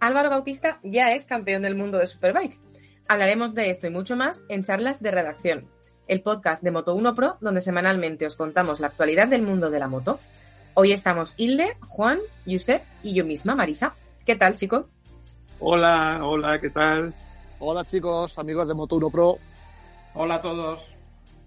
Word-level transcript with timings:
Álvaro 0.00 0.30
Bautista 0.30 0.78
ya 0.82 1.12
es 1.12 1.26
campeón 1.26 1.62
del 1.62 1.74
mundo 1.74 1.98
de 1.98 2.06
Superbikes. 2.06 2.58
Hablaremos 3.08 3.54
de 3.54 3.70
esto 3.70 3.86
y 3.86 3.90
mucho 3.90 4.16
más 4.16 4.42
en 4.48 4.62
charlas 4.62 5.02
de 5.02 5.10
redacción, 5.10 5.68
el 6.06 6.22
podcast 6.22 6.62
de 6.62 6.72
Moto1 6.72 7.14
Pro, 7.14 7.36
donde 7.40 7.60
semanalmente 7.60 8.26
os 8.26 8.36
contamos 8.36 8.80
la 8.80 8.88
actualidad 8.88 9.26
del 9.26 9.42
mundo 9.42 9.70
de 9.70 9.78
la 9.80 9.88
moto. 9.88 10.20
Hoy 10.74 10.92
estamos 10.92 11.34
Hilde, 11.36 11.76
Juan, 11.80 12.20
Josep 12.46 12.82
y 13.02 13.14
yo 13.14 13.24
misma, 13.24 13.56
Marisa. 13.56 13.94
¿Qué 14.24 14.36
tal, 14.36 14.54
chicos? 14.54 14.94
Hola, 15.58 16.20
hola, 16.22 16.60
¿qué 16.60 16.70
tal? 16.70 17.12
Hola, 17.58 17.84
chicos, 17.84 18.38
amigos 18.38 18.68
de 18.68 18.74
Moto1 18.74 19.10
Pro. 19.10 19.38
Hola 20.14 20.36
a 20.36 20.40
todos. 20.40 20.80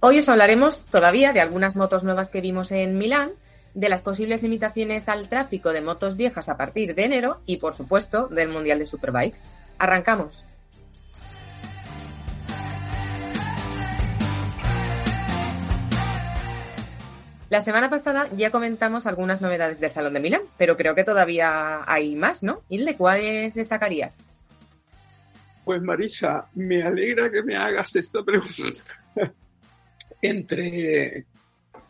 Hoy 0.02 0.20
os 0.20 0.28
hablaremos 0.28 0.84
todavía 0.88 1.32
de 1.32 1.40
algunas 1.40 1.78
motos 1.78 2.04
nuevas 2.04 2.30
que 2.30 2.42
vimos 2.42 2.72
en 2.72 2.98
Milán, 2.98 3.32
de 3.74 3.90
las 3.90 4.02
posibles 4.02 4.44
limitaciones 4.44 5.10
al 5.10 5.30
tráfico 5.30 5.72
de 5.72 5.82
motos 5.82 6.18
viejas 6.18 6.50
a 6.50 6.58
partir 6.58 6.96
de 6.96 7.06
enero 7.06 7.42
y, 7.46 7.58
por 7.58 7.74
supuesto, 7.74 8.28
del 8.28 8.50
Mundial 8.50 8.80
de 8.80 8.86
Superbikes. 8.86 9.40
Arrancamos. 9.78 10.46
La 17.52 17.60
semana 17.60 17.90
pasada 17.90 18.30
ya 18.38 18.50
comentamos 18.50 19.06
algunas 19.06 19.42
novedades 19.42 19.80
del 19.82 19.92
Salón 19.92 20.14
de 20.14 20.22
Milán, 20.22 20.44
pero 20.58 20.78
creo 20.78 20.96
que 20.96 21.04
todavía 21.04 21.82
hay 21.86 22.16
más, 22.16 22.44
¿no? 22.44 22.62
Hilde, 22.70 22.96
¿cuáles 22.96 23.56
destacarías? 23.56 24.26
Pues 25.66 25.82
Marisa, 25.82 26.48
me 26.56 26.82
alegra 26.82 27.30
que 27.30 27.44
me 27.44 27.58
hagas 27.58 27.94
esta 27.98 28.24
pregunta. 28.24 28.84
Entre 30.22 31.26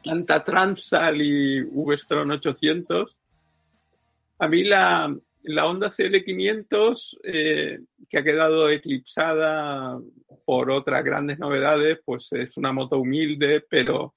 Anta 0.06 0.44
Transal 0.44 1.22
y 1.22 1.62
V-Stron 1.62 2.32
800, 2.32 3.18
a 4.40 4.48
mí 4.48 4.64
la, 4.64 5.16
la 5.44 5.66
Honda 5.68 5.88
CL500, 5.88 7.20
eh, 7.24 7.80
que 8.10 8.18
ha 8.18 8.24
quedado 8.24 8.70
eclipsada 8.70 10.00
por 10.46 10.72
otras 10.72 11.04
grandes 11.04 11.40
novedades, 11.40 12.00
pues 12.04 12.28
es 12.34 12.58
una 12.58 12.72
moto 12.72 13.00
humilde, 13.00 13.64
pero 13.70 14.16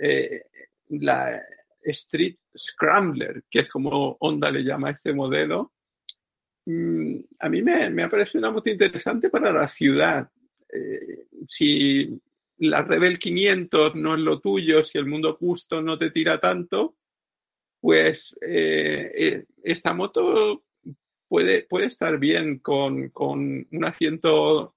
eh, 0.00 0.42
la 0.90 1.42
Street 1.82 2.36
Scrambler, 2.56 3.42
que 3.50 3.60
es 3.60 3.68
como 3.68 4.16
Honda 4.20 4.50
le 4.50 4.62
llama 4.62 4.88
a 4.88 4.92
este 4.92 5.12
modelo, 5.12 5.72
mm, 6.66 7.16
a 7.40 7.48
mí 7.48 7.62
me, 7.62 7.90
me, 7.90 8.04
ha 8.04 8.08
parecido 8.08 8.40
una 8.40 8.52
moto 8.52 8.70
interesante 8.70 9.28
para 9.28 9.52
la 9.52 9.66
ciudad. 9.66 10.28
Eh, 10.72 11.26
si 11.46 12.20
la 12.62 12.82
Rebel 12.82 13.18
500 13.18 13.96
no 13.96 14.14
es 14.14 14.20
lo 14.20 14.38
tuyo, 14.38 14.82
si 14.82 14.98
el 14.98 15.06
mundo 15.06 15.34
justo 15.34 15.82
no 15.82 15.98
te 15.98 16.10
tira 16.10 16.38
tanto, 16.38 16.96
pues 17.80 18.36
eh, 18.40 19.10
eh, 19.14 19.44
esta 19.64 19.92
moto 19.92 20.62
puede, 21.26 21.64
puede 21.64 21.86
estar 21.86 22.18
bien 22.18 22.60
con, 22.60 23.08
con 23.10 23.66
un 23.68 23.84
asiento 23.84 24.76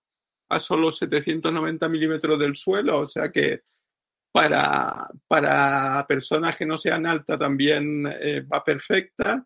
a 0.50 0.60
solo 0.60 0.92
790 0.92 1.88
milímetros 1.88 2.40
del 2.40 2.56
suelo, 2.56 3.02
o 3.02 3.08
sea 3.08 3.32
que 3.32 3.62
para, 4.32 5.08
para 5.28 6.06
personas 6.08 6.56
que 6.56 6.66
no 6.66 6.78
sean 6.78 7.06
altas 7.06 7.38
también 7.38 8.06
eh, 8.08 8.42
va 8.42 8.64
perfecta. 8.64 9.46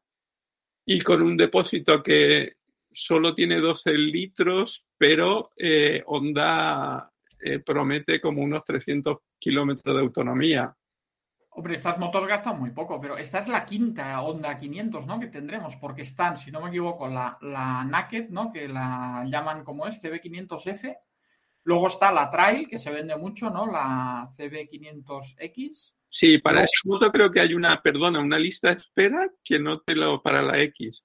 Y 0.86 1.02
con 1.02 1.22
un 1.22 1.38
depósito 1.38 2.02
que 2.02 2.54
solo 2.90 3.36
tiene 3.36 3.60
12 3.60 3.94
litros, 3.94 4.84
pero 4.98 5.52
eh, 5.58 6.02
Honda 6.08 7.12
eh, 7.42 7.60
promete 7.60 8.20
como 8.20 8.42
unos 8.42 8.64
300 8.66 9.18
kilómetros 9.40 9.96
de 9.96 10.02
autonomía. 10.02 10.76
Hombre, 11.52 11.76
estas 11.76 11.98
motos 11.98 12.26
gastan 12.28 12.60
muy 12.60 12.72
poco, 12.72 13.02
pero 13.02 13.18
esta 13.18 13.40
es 13.40 13.48
la 13.48 13.66
quinta 13.66 14.22
Honda 14.22 14.58
500, 14.58 15.06
¿no? 15.06 15.20
Que 15.20 15.28
tendremos, 15.28 15.76
porque 15.78 16.04
están, 16.04 16.38
si 16.38 16.52
no 16.52 16.62
me 16.62 16.70
equivoco, 16.70 17.08
la, 17.08 17.38
la 17.42 17.84
Naked, 17.84 18.30
¿no? 18.30 18.52
Que 18.52 18.68
la 18.68 19.26
llaman 19.26 19.64
como 19.64 19.88
es, 19.88 20.02
CB500F. 20.02 20.98
Luego 21.64 21.88
está 21.88 22.12
la 22.12 22.30
Trail, 22.30 22.68
que 22.68 22.80
se 22.80 22.92
vende 22.92 23.16
mucho, 23.16 23.50
¿no? 23.50 23.66
La 23.66 24.30
CB500X. 24.38 25.94
Sí, 26.10 26.40
para 26.40 26.62
esa 26.62 26.82
moto 26.86 27.12
creo 27.12 27.30
que 27.30 27.40
hay 27.40 27.54
una, 27.54 27.82
perdona, 27.82 28.20
una 28.20 28.40
lista 28.40 28.70
de 28.70 28.78
espera 28.78 29.30
que 29.44 29.60
no 29.60 29.82
te 29.82 29.96
lo 29.96 30.22
para 30.22 30.42
la 30.42 30.60
X. 30.64 31.04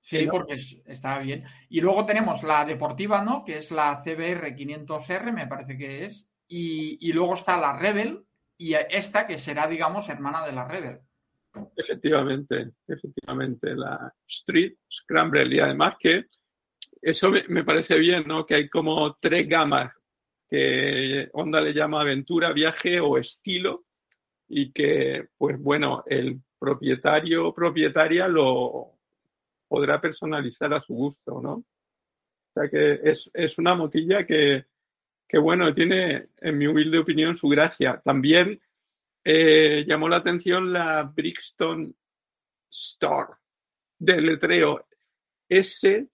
Sí, 0.00 0.26
porque 0.30 0.56
está 0.86 1.18
bien. 1.18 1.44
Y 1.68 1.80
luego 1.80 2.06
tenemos 2.06 2.42
la 2.42 2.64
deportiva, 2.64 3.22
¿no? 3.22 3.44
Que 3.44 3.58
es 3.58 3.70
la 3.70 4.02
CBR 4.02 4.56
500R, 4.56 5.32
me 5.32 5.46
parece 5.46 5.76
que 5.76 6.06
es. 6.06 6.26
Y, 6.46 7.08
y, 7.08 7.12
luego 7.12 7.34
está 7.34 7.58
la 7.58 7.76
Rebel 7.76 8.24
y 8.56 8.72
esta 8.72 9.26
que 9.26 9.38
será, 9.38 9.66
digamos, 9.66 10.08
hermana 10.08 10.46
de 10.46 10.52
la 10.52 10.66
Rebel. 10.66 11.00
Efectivamente, 11.76 12.70
efectivamente, 12.86 13.74
la 13.74 14.12
Street 14.26 14.76
Scramble. 14.90 15.54
Y 15.54 15.60
además 15.60 15.96
que 16.00 16.24
eso 17.02 17.30
me, 17.30 17.46
me 17.48 17.64
parece 17.64 17.98
bien, 17.98 18.24
¿no? 18.26 18.46
Que 18.46 18.54
hay 18.54 18.68
como 18.68 19.16
tres 19.20 19.46
gamas 19.46 19.92
que 20.48 21.28
Honda 21.32 21.60
le 21.60 21.74
llama 21.74 22.00
aventura, 22.00 22.52
viaje 22.52 22.98
o 23.00 23.18
estilo 23.18 23.84
y 24.48 24.72
que, 24.72 25.28
pues 25.36 25.60
bueno, 25.60 26.02
el 26.06 26.40
propietario 26.58 27.48
o 27.48 27.54
propietaria 27.54 28.26
lo 28.26 28.97
podrá 29.68 30.00
personalizar 30.00 30.72
a 30.74 30.80
su 30.80 30.94
gusto, 30.94 31.40
¿no? 31.40 31.52
O 31.52 31.64
sea 32.54 32.68
que 32.68 33.00
es, 33.10 33.30
es 33.34 33.58
una 33.58 33.74
motilla 33.74 34.26
que, 34.26 34.64
que, 35.28 35.38
bueno, 35.38 35.72
tiene, 35.74 36.28
en 36.38 36.58
mi 36.58 36.66
humilde 36.66 36.98
opinión, 36.98 37.36
su 37.36 37.48
gracia. 37.48 38.00
También 38.04 38.60
eh, 39.24 39.84
llamó 39.86 40.08
la 40.08 40.16
atención 40.16 40.72
la 40.72 41.02
Brixton 41.02 41.94
Star, 42.70 43.28
del 43.98 44.26
letreo 44.26 44.86
S-T-O-R-R, 45.48 46.08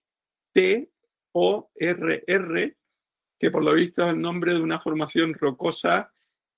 que 3.37 3.51
por 3.51 3.63
lo 3.63 3.73
visto 3.73 4.03
es 4.03 4.09
el 4.09 4.21
nombre 4.21 4.53
de 4.53 4.61
una 4.61 4.79
formación 4.79 5.33
rocosa 5.33 6.11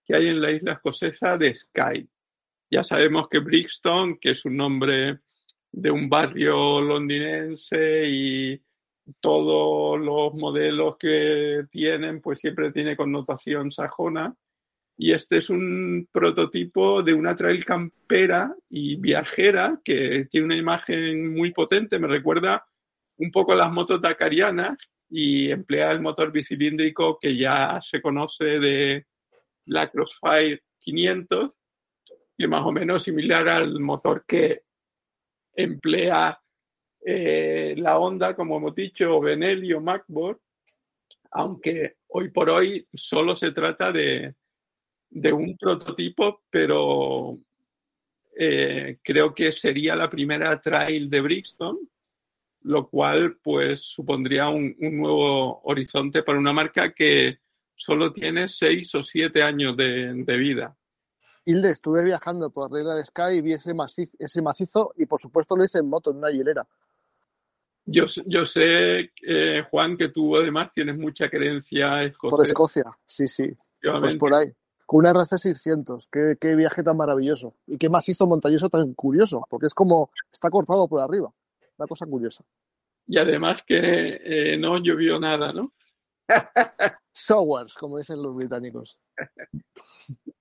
que 0.06 0.16
hay 0.16 0.28
en 0.28 0.42
la 0.42 0.52
isla 0.52 0.74
escocesa 0.74 1.38
de 1.38 1.54
Skye. 1.54 2.08
Ya 2.70 2.84
sabemos 2.84 3.30
que 3.30 3.40
Brixton, 3.40 4.18
que 4.20 4.32
es 4.32 4.46
un 4.46 4.58
nombre 4.58 5.20
de 5.72 5.92
un 5.92 6.10
barrio 6.10 6.82
londinense 6.82 8.08
y 8.08 8.62
todos 9.20 10.00
los 10.00 10.34
modelos 10.34 10.98
que 10.98 11.64
tienen, 11.72 12.22
pues 12.22 12.40
siempre 12.40 12.72
tiene 12.72 12.98
connotación 12.98 13.72
sajona. 13.72 14.36
Y 15.00 15.14
este 15.14 15.38
es 15.38 15.50
un 15.50 16.08
prototipo 16.12 17.04
de 17.04 17.14
una 17.14 17.36
trail 17.36 17.64
campera 17.64 18.56
y 18.70 18.96
viajera 18.96 19.80
que 19.84 20.28
tiene 20.30 20.48
una 20.48 20.56
imagen 20.56 21.36
muy 21.36 21.52
potente. 21.52 22.00
Me 22.00 22.08
recuerda 22.08 22.66
un 23.18 23.32
poco 23.32 23.54
a 23.54 23.58
las 23.58 23.72
motos 23.72 24.02
dakarianas 24.02 24.78
y 25.10 25.52
emplea 25.52 25.92
el 25.92 26.02
motor 26.02 26.32
bicilíndrico 26.32 27.20
que 27.20 27.38
ya 27.38 27.80
se 27.82 28.02
conoce 28.02 28.60
de 28.60 29.06
la 29.66 29.90
Crossfire 29.90 30.64
500, 30.80 31.52
que 32.38 32.48
más 32.48 32.66
o 32.66 32.72
menos 32.72 33.04
similar 33.04 33.48
al 33.48 33.80
motor 33.80 34.26
que 34.28 34.64
emplea 35.58 36.40
eh, 37.04 37.74
la 37.78 37.98
Honda, 37.98 38.36
como 38.36 38.58
hemos 38.58 38.76
dicho, 38.76 39.20
Benelli 39.20 39.74
o 39.74 39.82
MacBook, 39.82 40.42
aunque 41.32 41.98
hoy 42.08 42.30
por 42.32 42.50
hoy 42.50 42.88
solo 42.94 43.36
se 43.36 43.52
trata 43.52 43.92
de, 43.92 44.36
de 45.10 45.34
un 45.34 45.58
prototipo, 45.58 46.44
pero 46.50 47.38
eh, 48.38 49.00
creo 49.02 49.34
que 49.34 49.52
sería 49.52 49.96
la 49.96 50.10
primera 50.10 50.60
trail 50.62 51.10
de 51.10 51.22
Brixton, 51.22 51.78
lo 52.64 52.88
cual 52.88 53.38
pues 53.42 53.82
supondría 53.82 54.50
un, 54.50 54.76
un, 54.80 54.98
nuevo 54.98 55.62
horizonte 55.64 56.24
para 56.24 56.38
una 56.38 56.54
marca 56.54 56.94
que 56.94 57.40
solo 57.74 58.12
tiene 58.12 58.48
seis 58.48 58.94
o 58.96 59.04
siete 59.04 59.42
años 59.42 59.78
de, 59.78 60.14
de 60.14 60.38
vida. 60.38 60.76
Hilde, 61.48 61.70
estuve 61.70 62.04
viajando 62.04 62.50
por 62.50 62.70
Regla 62.70 62.94
de 62.96 63.06
Sky 63.06 63.38
y 63.38 63.42
vi 63.42 63.54
ese 63.54 63.74
macizo, 63.74 64.12
ese 64.20 64.42
macizo 64.42 64.92
y 64.98 65.06
por 65.06 65.22
supuesto 65.22 65.56
lo 65.56 65.64
hice 65.64 65.78
en 65.80 65.88
moto, 65.88 66.12
en 66.12 66.18
una 66.18 66.30
hielera. 66.30 66.68
Yo, 67.86 68.04
yo 68.26 68.46
sé, 68.46 69.14
eh, 69.26 69.64
Juan, 69.72 69.96
que 69.96 70.10
tú 70.10 70.36
además 70.36 70.74
tienes 70.74 70.98
mucha 70.98 71.30
creencia 71.30 72.04
escocesa. 72.04 72.36
Por 72.36 72.46
Escocia, 72.46 72.84
sí, 73.06 73.30
sí. 73.30 73.50
Pues 73.82 74.18
por 74.18 74.34
ahí. 74.34 74.48
Con 74.86 75.00
una 75.00 75.14
RC600. 75.14 76.10
Qué, 76.12 76.36
qué, 76.38 76.54
viaje 76.54 76.84
tan 76.84 76.98
maravilloso. 76.98 77.54
Y 77.66 77.78
qué 77.78 77.88
macizo 77.88 78.28
montañoso 78.28 78.68
tan 78.68 78.94
curioso. 78.94 79.46
Porque 79.50 79.68
es 79.68 79.74
como, 79.74 80.12
está 80.30 80.50
cortado 80.50 80.86
por 80.90 81.00
arriba. 81.00 81.32
Una 81.78 81.88
cosa 81.88 82.06
curiosa. 82.06 82.44
Y 83.06 83.18
además 83.18 83.62
que 83.66 84.20
eh, 84.22 84.58
no 84.58 84.84
llovió 84.84 85.18
nada, 85.18 85.54
¿no? 85.54 85.72
Sowers, 87.14 87.76
como 87.76 88.00
dicen 88.00 88.22
los 88.22 88.36
británicos. 88.36 88.98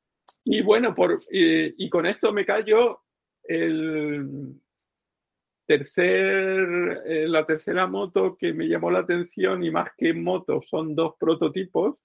Y 0.48 0.62
bueno, 0.62 0.94
por, 0.94 1.18
y, 1.28 1.90
con 1.90 2.06
esto 2.06 2.32
me 2.32 2.46
callo 2.46 3.00
el 3.42 4.54
tercer, 5.66 7.02
eh, 7.04 7.26
la 7.26 7.44
tercera 7.44 7.88
moto 7.88 8.36
que 8.36 8.52
me 8.52 8.68
llamó 8.68 8.92
la 8.92 9.00
atención 9.00 9.64
y 9.64 9.72
más 9.72 9.90
que 9.96 10.14
moto 10.14 10.62
son 10.62 10.94
dos 10.94 11.14
prototipos. 11.18 11.96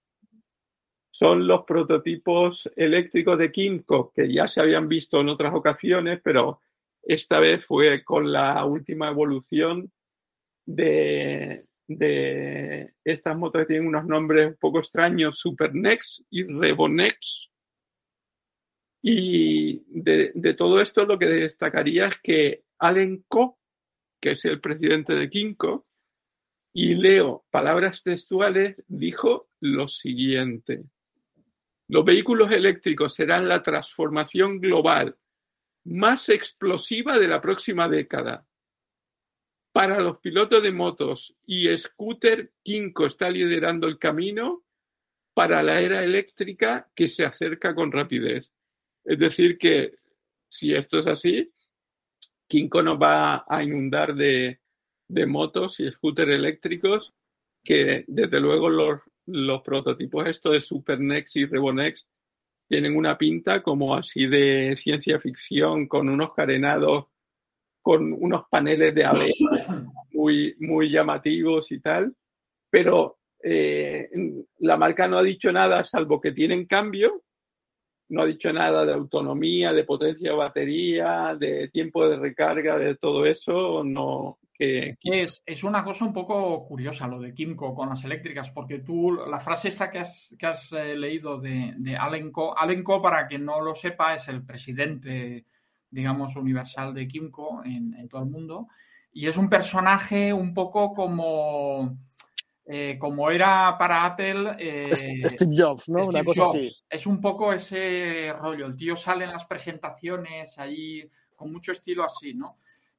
Son 1.11 1.45
los 1.45 1.65
prototipos 1.65 2.67
eléctricos 2.75 3.37
de 3.37 3.51
Kimco 3.51 4.11
que 4.11 4.33
ya 4.33 4.47
se 4.47 4.59
habían 4.59 4.87
visto 4.87 5.21
en 5.21 5.29
otras 5.29 5.53
ocasiones, 5.53 6.19
pero 6.23 6.61
esta 7.03 7.39
vez 7.39 7.63
fue 7.65 8.03
con 8.03 8.31
la 8.31 8.65
última 8.65 9.09
evolución 9.09 9.91
de, 10.65 11.65
de 11.87 12.95
estas 13.03 13.37
motos 13.37 13.61
que 13.61 13.67
tienen 13.67 13.87
unos 13.87 14.05
nombres 14.07 14.47
un 14.47 14.57
poco 14.59 14.79
extraños, 14.79 15.37
Supernex 15.37 16.25
y 16.31 16.43
Revonex. 16.43 17.50
Y 19.01 19.83
de, 19.87 20.53
todo 20.53 20.79
esto 20.79 21.05
lo 21.05 21.17
que 21.17 21.25
destacaría 21.25 22.07
es 22.07 22.19
que 22.19 22.63
Allen 22.77 23.25
que 24.19 24.31
es 24.31 24.45
el 24.45 24.61
presidente 24.61 25.15
de 25.15 25.29
Kinko, 25.29 25.87
y 26.73 26.95
leo 26.95 27.45
palabras 27.49 28.03
textuales, 28.03 28.81
dijo 28.87 29.49
lo 29.59 29.87
siguiente. 29.87 30.83
Los 31.87 32.05
vehículos 32.05 32.51
eléctricos 32.51 33.13
serán 33.13 33.49
la 33.49 33.61
transformación 33.61 34.61
global 34.61 35.17
más 35.83 36.29
explosiva 36.29 37.19
de 37.19 37.27
la 37.27 37.41
próxima 37.41 37.89
década. 37.89 38.45
Para 39.73 39.99
los 39.99 40.19
pilotos 40.19 40.61
de 40.61 40.71
motos 40.71 41.35
y 41.45 41.75
scooter, 41.75 42.51
Kinko 42.63 43.07
está 43.07 43.29
liderando 43.29 43.87
el 43.87 43.97
camino 43.97 44.63
para 45.33 45.63
la 45.63 45.81
era 45.81 46.03
eléctrica 46.03 46.89
que 46.93 47.07
se 47.07 47.25
acerca 47.25 47.73
con 47.73 47.91
rapidez. 47.91 48.51
Es 49.03 49.19
decir, 49.19 49.57
que 49.57 49.93
si 50.47 50.73
esto 50.73 50.99
es 50.99 51.07
así, 51.07 51.51
Kinko 52.47 52.81
nos 52.81 53.01
va 53.01 53.45
a 53.47 53.63
inundar 53.63 54.13
de, 54.13 54.59
de 55.07 55.25
motos 55.25 55.79
y 55.79 55.89
scooters 55.89 56.31
eléctricos 56.31 57.13
que 57.63 58.03
desde 58.07 58.39
luego 58.39 58.69
los, 58.69 59.01
los 59.27 59.61
prototipos 59.61 60.27
estos 60.27 60.53
de 60.53 60.61
Supernex 60.61 61.35
y 61.35 61.45
Revonex 61.45 62.07
tienen 62.67 62.95
una 62.95 63.17
pinta 63.17 63.61
como 63.61 63.95
así 63.95 64.27
de 64.27 64.75
ciencia 64.75 65.19
ficción 65.19 65.87
con 65.87 66.09
unos 66.09 66.33
carenados 66.33 67.05
con 67.81 68.13
unos 68.13 68.43
paneles 68.49 68.93
de 68.93 69.05
ave 69.05 69.33
muy, 70.13 70.55
muy 70.59 70.89
llamativos 70.91 71.71
y 71.71 71.79
tal, 71.79 72.15
pero 72.69 73.17
eh, 73.43 74.09
la 74.59 74.77
marca 74.77 75.07
no 75.07 75.17
ha 75.17 75.23
dicho 75.23 75.51
nada 75.51 75.83
salvo 75.83 76.21
que 76.21 76.31
tienen 76.31 76.65
cambio, 76.65 77.23
no 78.11 78.21
ha 78.21 78.25
dicho 78.25 78.51
nada 78.53 78.85
de 78.85 78.93
autonomía, 78.93 79.73
de 79.73 79.83
potencia 79.83 80.31
de 80.31 80.37
batería, 80.37 81.35
de 81.39 81.69
tiempo 81.69 82.07
de 82.07 82.17
recarga, 82.17 82.77
de 82.77 82.95
todo 82.95 83.25
eso, 83.25 83.83
no, 83.83 84.37
es, 84.59 85.41
es, 85.45 85.63
una 85.63 85.83
cosa 85.83 86.05
un 86.05 86.13
poco 86.13 86.67
curiosa 86.67 87.07
lo 87.07 87.19
de 87.19 87.33
Kimco 87.33 87.73
con 87.73 87.89
las 87.89 88.03
eléctricas, 88.03 88.51
porque 88.51 88.79
tú, 88.79 89.11
la 89.11 89.39
frase 89.39 89.69
esta 89.69 89.89
que 89.89 89.99
has, 89.99 90.35
que 90.37 90.45
has 90.45 90.71
eh, 90.73 90.95
leído 90.95 91.39
de, 91.39 91.73
de 91.77 91.97
Alenco, 91.97 92.55
Alenco, 92.57 93.01
para 93.01 93.27
quien 93.27 93.45
no 93.45 93.59
lo 93.61 93.73
sepa, 93.73 94.13
es 94.13 94.27
el 94.27 94.45
presidente, 94.45 95.45
digamos, 95.89 96.35
universal 96.35 96.93
de 96.93 97.07
Kimco 97.07 97.63
en, 97.65 97.95
en 97.95 98.07
todo 98.07 98.21
el 98.21 98.29
mundo, 98.29 98.67
y 99.13 99.25
es 99.25 99.35
un 99.37 99.49
personaje 99.49 100.31
un 100.31 100.53
poco 100.53 100.93
como... 100.93 101.97
Eh, 102.65 102.97
como 102.99 103.29
era 103.29 103.75
para 103.77 104.05
Apple. 104.05 104.55
Eh, 104.57 105.27
Steve 105.27 105.55
Jobs, 105.57 105.89
¿no? 105.89 106.07
Una 106.07 106.23
cosa 106.23 106.45
así. 106.45 106.71
Es 106.89 107.05
un 107.05 107.19
poco 107.19 107.51
ese 107.53 108.33
rollo. 108.37 108.67
El 108.67 108.75
tío 108.75 108.95
sale 108.95 109.25
en 109.25 109.31
las 109.31 109.45
presentaciones 109.45 110.57
ahí 110.57 111.09
con 111.35 111.51
mucho 111.51 111.71
estilo 111.71 112.03
así, 112.03 112.33
¿no? 112.33 112.49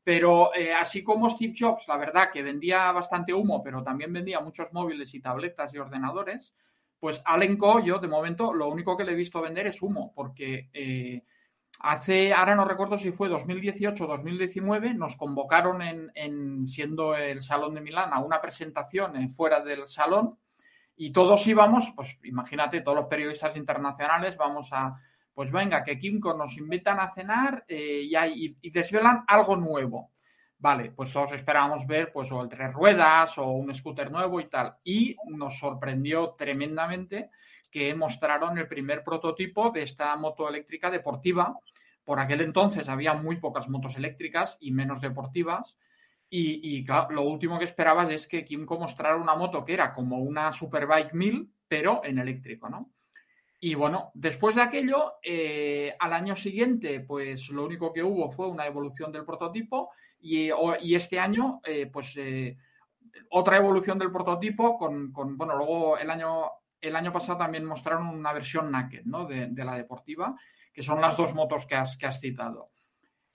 Pero 0.04 0.52
eh, 0.54 0.72
así 0.72 1.04
como 1.04 1.30
Steve 1.30 1.54
Jobs, 1.56 1.86
la 1.86 1.96
verdad 1.96 2.30
que 2.32 2.42
vendía 2.42 2.90
bastante 2.90 3.32
humo, 3.32 3.62
pero 3.62 3.84
también 3.84 4.12
vendía 4.12 4.40
muchos 4.40 4.72
móviles 4.72 5.14
y 5.14 5.20
tabletas 5.20 5.72
y 5.72 5.78
ordenadores, 5.78 6.52
pues 6.98 7.22
Allen 7.24 7.56
yo 7.84 7.98
de 7.98 8.08
momento 8.08 8.52
lo 8.52 8.68
único 8.68 8.96
que 8.96 9.04
le 9.04 9.12
he 9.12 9.16
visto 9.16 9.40
vender 9.40 9.68
es 9.68 9.80
humo, 9.80 10.12
porque 10.14 10.70
hace, 11.82 12.32
ahora 12.32 12.54
no 12.54 12.64
recuerdo 12.64 12.98
si 12.98 13.12
fue 13.12 13.28
2018 13.28 14.04
o 14.04 14.06
2019, 14.06 14.94
nos 14.94 15.16
convocaron 15.16 15.82
en, 15.82 16.10
en, 16.14 16.66
siendo 16.66 17.14
el 17.14 17.42
Salón 17.42 17.74
de 17.74 17.80
Milán 17.80 18.12
a 18.12 18.20
una 18.20 18.40
presentación 18.40 19.32
fuera 19.34 19.60
del 19.62 19.88
salón 19.88 20.38
y 20.96 21.12
todos 21.12 21.46
íbamos, 21.46 21.92
pues 21.94 22.16
imagínate, 22.24 22.80
todos 22.80 22.98
los 22.98 23.06
periodistas 23.06 23.56
internacionales 23.56 24.36
vamos 24.36 24.68
a 24.72 24.96
pues 25.34 25.50
venga, 25.50 25.82
que 25.82 25.98
Kimco 25.98 26.34
nos 26.34 26.56
invitan 26.58 27.00
a 27.00 27.12
cenar 27.14 27.64
eh, 27.66 28.02
y, 28.04 28.70
desvelan 28.70 29.24
algo 29.26 29.56
nuevo. 29.56 30.12
Vale, 30.58 30.92
pues 30.92 31.12
todos 31.12 31.32
esperábamos 31.32 31.86
ver 31.86 32.12
pues 32.12 32.30
o 32.30 32.42
el 32.42 32.48
tres 32.48 32.72
ruedas 32.72 33.36
o 33.38 33.46
un 33.50 33.74
scooter 33.74 34.10
nuevo 34.10 34.40
y 34.40 34.46
tal. 34.46 34.76
Y 34.84 35.16
nos 35.26 35.58
sorprendió 35.58 36.34
tremendamente 36.38 37.30
que 37.70 37.94
mostraron 37.94 38.58
el 38.58 38.68
primer 38.68 39.02
prototipo 39.02 39.70
de 39.70 39.82
esta 39.82 40.14
moto 40.16 40.48
eléctrica 40.48 40.90
deportiva. 40.90 41.56
Por 42.04 42.18
aquel 42.18 42.40
entonces 42.40 42.88
había 42.88 43.14
muy 43.14 43.36
pocas 43.36 43.68
motos 43.68 43.96
eléctricas 43.96 44.56
y 44.60 44.72
menos 44.72 45.00
deportivas. 45.00 45.76
Y, 46.34 46.86
lo 47.10 47.22
último 47.22 47.58
que 47.58 47.66
esperabas 47.66 48.10
es 48.10 48.26
que 48.26 48.44
Kimco 48.44 48.78
mostrara 48.78 49.16
una 49.16 49.34
moto 49.34 49.66
que 49.66 49.74
era 49.74 49.92
como 49.92 50.18
una 50.18 50.50
Superbike 50.52 51.12
1000, 51.12 51.52
pero 51.68 52.00
en 52.04 52.18
eléctrico, 52.18 52.70
¿no? 52.70 52.90
Y 53.60 53.74
bueno, 53.74 54.10
después 54.14 54.56
de 54.56 54.62
aquello, 54.62 55.14
eh, 55.22 55.94
al 56.00 56.12
año 56.12 56.34
siguiente, 56.34 57.00
pues 57.00 57.48
lo 57.50 57.64
único 57.64 57.92
que 57.92 58.02
hubo 58.02 58.30
fue 58.30 58.48
una 58.48 58.66
evolución 58.66 59.12
del 59.12 59.24
prototipo 59.24 59.90
y, 60.20 60.50
este 60.94 61.20
año, 61.20 61.60
eh, 61.64 61.86
pues 61.86 62.16
eh, 62.16 62.56
otra 63.30 63.58
evolución 63.58 63.98
del 63.98 64.10
prototipo 64.10 64.76
con, 64.78 65.12
bueno, 65.12 65.56
luego 65.56 65.98
el 65.98 66.10
año, 66.10 66.50
el 66.80 66.96
año 66.96 67.12
pasado 67.12 67.38
también 67.38 67.64
mostraron 67.64 68.08
una 68.08 68.32
versión 68.32 68.70
naked, 68.70 69.04
¿no? 69.04 69.26
De, 69.26 69.48
la 69.64 69.76
deportiva, 69.76 70.34
que 70.72 70.82
son 70.82 71.00
las 71.00 71.16
dos 71.16 71.34
motos 71.34 71.66
que 71.66 71.74
has, 71.74 71.96
que 71.96 72.06
has 72.06 72.20
citado. 72.20 72.70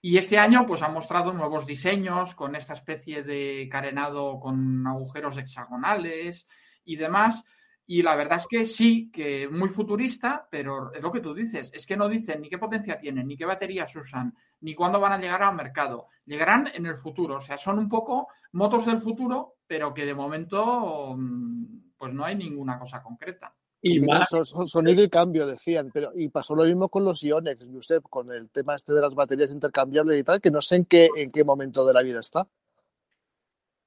Y 0.02 0.18
este 0.18 0.38
año, 0.38 0.66
pues 0.66 0.82
han 0.84 0.94
mostrado 0.94 1.34
nuevos 1.34 1.66
diseños 1.66 2.36
con 2.36 2.56
esta 2.56 2.74
especie 2.74 3.24
de 3.24 3.68
carenado 3.70 4.40
con 4.40 4.86
agujeros 4.86 5.38
hexagonales 5.38 6.48
y 6.86 6.96
demás. 6.96 7.44
Y 7.86 8.02
la 8.02 8.16
verdad 8.16 8.38
es 8.38 8.48
que 8.48 8.66
sí, 8.66 9.10
que 9.12 9.48
muy 9.50 9.70
futurista, 9.70 10.48
pero 10.52 10.94
es 10.94 11.02
lo 11.02 11.12
que 11.12 11.22
tú 11.22 11.34
dices, 11.34 11.72
es 11.74 11.86
que 11.88 11.98
no 11.98 12.10
dicen 12.10 12.42
ni 12.42 12.50
qué 12.50 12.58
potencia 12.58 13.00
tienen, 13.00 13.28
ni 13.28 13.38
qué 13.38 13.46
baterías 13.46 13.96
usan, 13.96 14.36
ni 14.62 14.76
cuándo 14.76 15.00
van 15.00 15.14
a 15.14 15.18
llegar 15.18 15.42
al 15.42 15.56
mercado. 15.56 16.08
Llegarán 16.26 16.70
en 16.74 16.86
el 16.86 16.98
futuro, 16.98 17.38
o 17.38 17.42
sea, 17.42 17.58
son 17.58 17.80
un 17.80 17.88
poco 17.88 18.28
motos 18.52 18.86
del 18.86 19.00
futuro, 19.00 19.56
pero 19.66 19.94
que 19.94 20.06
de 20.06 20.14
momento 20.14 21.16
mm, 21.18 21.94
pues 21.98 22.14
no 22.14 22.26
hay 22.26 22.36
ninguna 22.36 22.78
cosa 22.78 23.02
concreta. 23.02 23.56
Y 23.96 24.00
más 24.02 24.30
sonido 24.66 25.04
y 25.04 25.10
cambio, 25.10 25.48
decían, 25.48 25.92
pero 25.94 26.12
y 26.16 26.30
pasó 26.30 26.56
lo 26.56 26.64
mismo 26.64 26.90
con 26.90 27.06
los 27.06 27.22
Ionex, 27.22 27.66
Josep, 27.72 28.04
con 28.04 28.32
el 28.32 28.50
tema 28.50 28.76
este 28.76 28.94
de 28.94 29.02
las 29.02 29.14
baterías 29.14 29.52
intercambiables 29.52 30.20
y 30.20 30.24
tal, 30.24 30.42
que 30.42 30.52
no 30.52 30.62
sé 30.62 30.78
en 30.78 30.86
qué, 30.86 31.10
en 31.16 31.32
qué 31.32 31.44
momento 31.44 31.86
de 31.86 31.94
la 31.94 32.02
vida 32.02 32.20
está. 32.20 32.48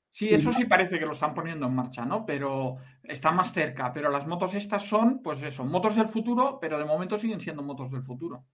Sí, 0.08 0.28
eso 0.28 0.52
sí 0.52 0.64
parece 0.64 0.98
que 0.98 1.06
lo 1.06 1.12
están 1.12 1.34
poniendo 1.34 1.66
en 1.66 1.74
marcha, 1.74 2.04
¿no? 2.04 2.26
Pero 2.26 2.78
está 3.04 3.30
más 3.30 3.52
cerca. 3.52 3.92
Pero 3.92 4.10
las 4.10 4.26
motos 4.26 4.54
estas 4.54 4.84
son, 4.84 5.22
pues 5.22 5.40
eso, 5.42 5.64
motos 5.64 5.94
del 5.94 6.08
futuro, 6.08 6.58
pero 6.60 6.78
de 6.78 6.84
momento 6.84 7.16
siguen 7.16 7.40
siendo 7.40 7.62
motos 7.62 7.92
del 7.92 8.02
futuro. 8.02 8.44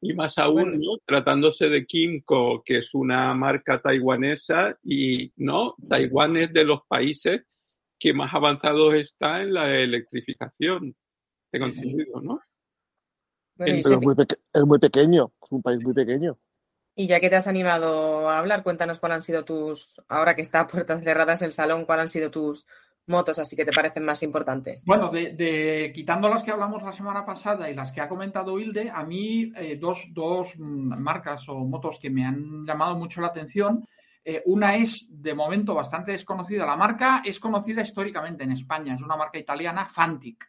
Y 0.00 0.12
más 0.12 0.36
aún, 0.38 0.78
¿no? 0.78 0.98
Tratándose 1.04 1.68
de 1.68 1.86
Kinko, 1.86 2.62
que 2.62 2.78
es 2.78 2.94
una 2.94 3.34
marca 3.34 3.80
taiwanesa, 3.80 4.78
y 4.84 5.32
no, 5.36 5.74
Taiwán 5.88 6.36
es 6.36 6.52
de 6.52 6.64
los 6.64 6.82
países 6.86 7.42
que 7.98 8.12
más 8.12 8.32
avanzados 8.34 8.94
está 8.94 9.42
en 9.42 9.54
la 9.54 9.74
electrificación. 9.74 10.94
Tengo 11.50 11.66
entendido, 11.66 12.20
¿no? 12.20 12.40
es, 13.58 13.90
muy 14.00 14.14
es 14.52 14.64
muy 14.64 14.78
pequeño, 14.78 15.32
es 15.42 15.52
un 15.52 15.62
país 15.62 15.82
muy 15.82 15.94
pequeño. 15.94 16.38
Y 16.94 17.06
ya 17.06 17.20
que 17.20 17.30
te 17.30 17.36
has 17.36 17.46
animado 17.46 18.28
a 18.28 18.38
hablar, 18.38 18.62
cuéntanos 18.62 18.98
cuáles 18.98 19.16
han 19.16 19.22
sido 19.22 19.44
tus, 19.44 20.00
ahora 20.08 20.34
que 20.34 20.42
está 20.42 20.60
a 20.60 20.66
puertas 20.66 21.02
cerradas 21.02 21.42
el 21.42 21.52
salón, 21.52 21.84
cuáles 21.84 22.02
han 22.02 22.08
sido 22.08 22.30
tus 22.30 22.66
motos 23.08 23.38
así 23.38 23.56
que 23.56 23.64
te 23.64 23.72
parecen 23.72 24.04
más 24.04 24.22
importantes. 24.22 24.84
Bueno, 24.84 25.10
de, 25.10 25.92
quitando 25.94 26.28
las 26.28 26.42
que 26.42 26.50
hablamos 26.50 26.82
la 26.82 26.92
semana 26.92 27.24
pasada 27.24 27.70
y 27.70 27.74
las 27.74 27.92
que 27.92 28.00
ha 28.00 28.08
comentado 28.08 28.58
Hilde, 28.58 28.90
a 28.90 29.02
mí 29.04 29.52
eh, 29.56 29.78
dos, 29.80 30.08
dos, 30.10 30.58
marcas 30.58 31.48
o 31.48 31.64
motos 31.64 31.98
que 31.98 32.10
me 32.10 32.24
han 32.24 32.64
llamado 32.66 32.96
mucho 32.96 33.20
la 33.20 33.28
atención. 33.28 33.84
Eh, 34.30 34.42
una 34.44 34.76
es 34.76 35.06
de 35.08 35.34
momento 35.34 35.72
bastante 35.72 36.12
desconocida. 36.12 36.66
La 36.66 36.76
marca 36.76 37.22
es 37.24 37.40
conocida 37.40 37.80
históricamente 37.80 38.44
en 38.44 38.52
España, 38.52 38.94
es 38.94 39.00
una 39.00 39.16
marca 39.16 39.38
italiana, 39.38 39.86
Fantic. 39.86 40.44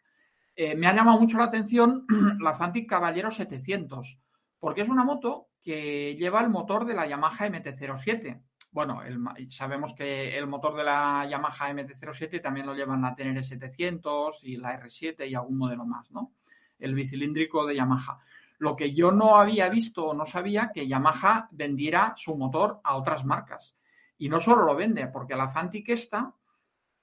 Eh, 0.54 0.76
me 0.76 0.86
ha 0.86 0.94
llamado 0.94 1.18
mucho 1.18 1.38
la 1.38 1.46
atención 1.46 2.06
la 2.42 2.56
Fantic 2.56 2.90
Caballero 2.90 3.32
700, 3.32 4.20
porque 4.60 4.82
es 4.82 4.90
una 4.90 5.06
moto 5.06 5.48
que 5.64 6.14
lleva 6.18 6.42
el 6.42 6.50
motor 6.50 6.84
de 6.84 6.94
la 6.94 7.08
Yamaha 7.08 7.48
MT-07. 7.48 8.42
Bueno, 8.70 9.02
sabemos 9.50 9.94
que 9.94 10.38
el 10.38 10.46
motor 10.46 10.76
de 10.76 10.84
la 10.84 11.26
Yamaha 11.30 11.72
MT-07 11.72 12.42
también 12.42 12.66
lo 12.66 12.76
llevan 12.76 13.02
la 13.02 13.16
TNR 13.16 13.46
700 13.46 14.44
y 14.44 14.58
la 14.58 14.78
R7 14.78 15.26
y 15.26 15.36
algún 15.36 15.58
modelo 15.58 15.86
más, 15.86 16.12
¿no? 16.12 16.34
El 16.80 16.96
bicilíndrico 16.96 17.66
de 17.66 17.78
Yamaha. 17.78 18.20
Lo 18.60 18.76
que 18.76 18.94
yo 18.94 19.12
no 19.12 19.38
había 19.38 19.68
visto 19.70 20.06
o 20.06 20.14
no 20.14 20.26
sabía 20.26 20.72
que 20.74 20.88
Yamaha 20.88 21.50
vendiera 21.52 22.14
su 22.16 22.36
motor 22.36 22.80
a 22.84 22.96
otras 22.96 23.26
marcas. 23.26 23.76
Y 24.18 24.30
no 24.30 24.40
solo 24.40 24.64
lo 24.66 24.76
vende, 24.76 25.08
porque 25.08 25.36
la 25.36 25.50
Fantic 25.50 25.90
esta 25.90 26.34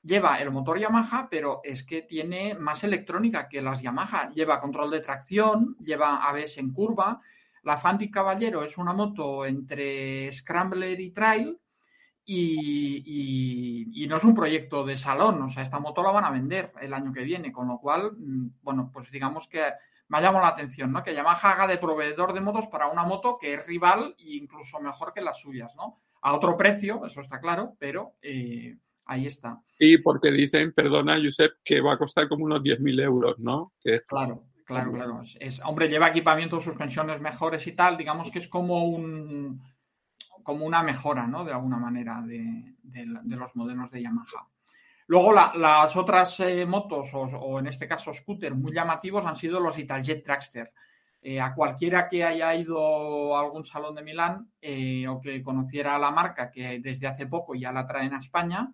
lleva 0.02 0.38
el 0.38 0.50
motor 0.50 0.78
Yamaha, 0.78 1.28
pero 1.28 1.60
es 1.64 1.82
que 1.82 2.02
tiene 2.02 2.54
más 2.54 2.84
electrónica 2.84 3.48
que 3.48 3.60
las 3.60 3.82
Yamaha. 3.82 4.30
Lleva 4.30 4.60
control 4.60 4.90
de 4.90 5.00
tracción, 5.00 5.76
lleva 5.80 6.28
ABS 6.28 6.58
en 6.58 6.72
curva, 6.72 7.20
la 7.66 7.78
Fantic 7.78 8.14
Caballero 8.14 8.62
es 8.62 8.78
una 8.78 8.92
moto 8.92 9.44
entre 9.44 10.32
Scrambler 10.32 11.00
y 11.00 11.10
Trail 11.10 11.58
y, 12.24 14.04
y 14.04 14.06
no 14.06 14.18
es 14.18 14.24
un 14.24 14.34
proyecto 14.34 14.84
de 14.84 14.96
salón, 14.96 15.42
o 15.42 15.48
sea, 15.48 15.64
esta 15.64 15.80
moto 15.80 16.00
la 16.00 16.12
van 16.12 16.24
a 16.24 16.30
vender 16.30 16.72
el 16.80 16.94
año 16.94 17.12
que 17.12 17.24
viene, 17.24 17.50
con 17.50 17.66
lo 17.66 17.78
cual, 17.78 18.12
mm, 18.16 18.50
bueno, 18.62 18.88
pues 18.92 19.10
digamos 19.10 19.48
que 19.48 19.64
me 20.08 20.18
ha 20.18 20.20
llamado 20.20 20.44
la 20.44 20.52
atención, 20.52 20.92
¿no? 20.92 21.02
Que 21.02 21.14
Yamaha 21.14 21.52
haga 21.52 21.66
de 21.66 21.78
proveedor 21.78 22.32
de 22.32 22.40
motos 22.40 22.66
para 22.68 22.88
una 22.88 23.04
moto 23.04 23.38
que 23.38 23.54
es 23.54 23.66
rival 23.66 24.14
e 24.18 24.36
incluso 24.36 24.80
mejor 24.80 25.12
que 25.12 25.20
las 25.20 25.40
suyas, 25.40 25.74
¿no? 25.76 26.00
A 26.22 26.34
otro 26.34 26.56
precio, 26.56 27.04
eso 27.04 27.20
está 27.20 27.40
claro, 27.40 27.74
pero 27.78 28.14
eh, 28.22 28.76
ahí 29.06 29.26
está. 29.26 29.60
Y 29.78 29.98
porque 29.98 30.30
dicen, 30.30 30.72
perdona, 30.72 31.18
Josep, 31.22 31.58
que 31.64 31.80
va 31.80 31.94
a 31.94 31.98
costar 31.98 32.28
como 32.28 32.44
unos 32.44 32.62
10.000 32.62 33.02
euros, 33.02 33.38
¿no? 33.38 33.72
Que 33.80 34.00
Claro, 34.06 34.44
claro, 34.64 34.92
claro. 34.92 35.22
Es, 35.40 35.60
hombre, 35.64 35.88
lleva 35.88 36.08
equipamiento, 36.08 36.60
suspensiones 36.60 37.20
mejores 37.20 37.66
y 37.66 37.72
tal, 37.72 37.96
digamos 37.96 38.30
que 38.30 38.38
es 38.38 38.48
como 38.48 38.84
un 38.88 39.60
como 40.46 40.64
una 40.64 40.80
mejora, 40.84 41.26
¿no? 41.26 41.44
De 41.44 41.52
alguna 41.52 41.76
manera 41.76 42.22
de, 42.22 42.76
los 43.24 43.56
modelos 43.56 43.90
de 43.90 44.00
Yamaha. 44.00 44.46
Luego 45.08 45.32
las 45.32 45.94
otras 45.96 46.40
eh, 46.40 46.66
motos, 46.66 47.10
o, 47.14 47.58
en 47.58 47.68
este 47.68 47.86
caso 47.86 48.12
scooter, 48.12 48.54
muy 48.54 48.72
llamativos 48.72 49.24
han 49.24 49.36
sido 49.36 49.60
los 49.60 49.78
Italjet 49.78 50.24
Dragster. 50.24 50.72
Eh, 51.22 51.40
a 51.40 51.54
cualquiera 51.54 52.08
que 52.08 52.24
haya 52.24 52.54
ido 52.54 53.36
a 53.36 53.40
algún 53.40 53.64
salón 53.64 53.94
de 53.94 54.02
Milán 54.02 54.50
eh, 54.60 55.06
o 55.08 55.20
que 55.20 55.42
conociera 55.42 55.98
la 55.98 56.10
marca, 56.10 56.50
que 56.50 56.78
desde 56.80 57.06
hace 57.06 57.26
poco 57.26 57.54
ya 57.54 57.72
la 57.72 57.86
traen 57.86 58.14
a 58.14 58.18
España, 58.18 58.72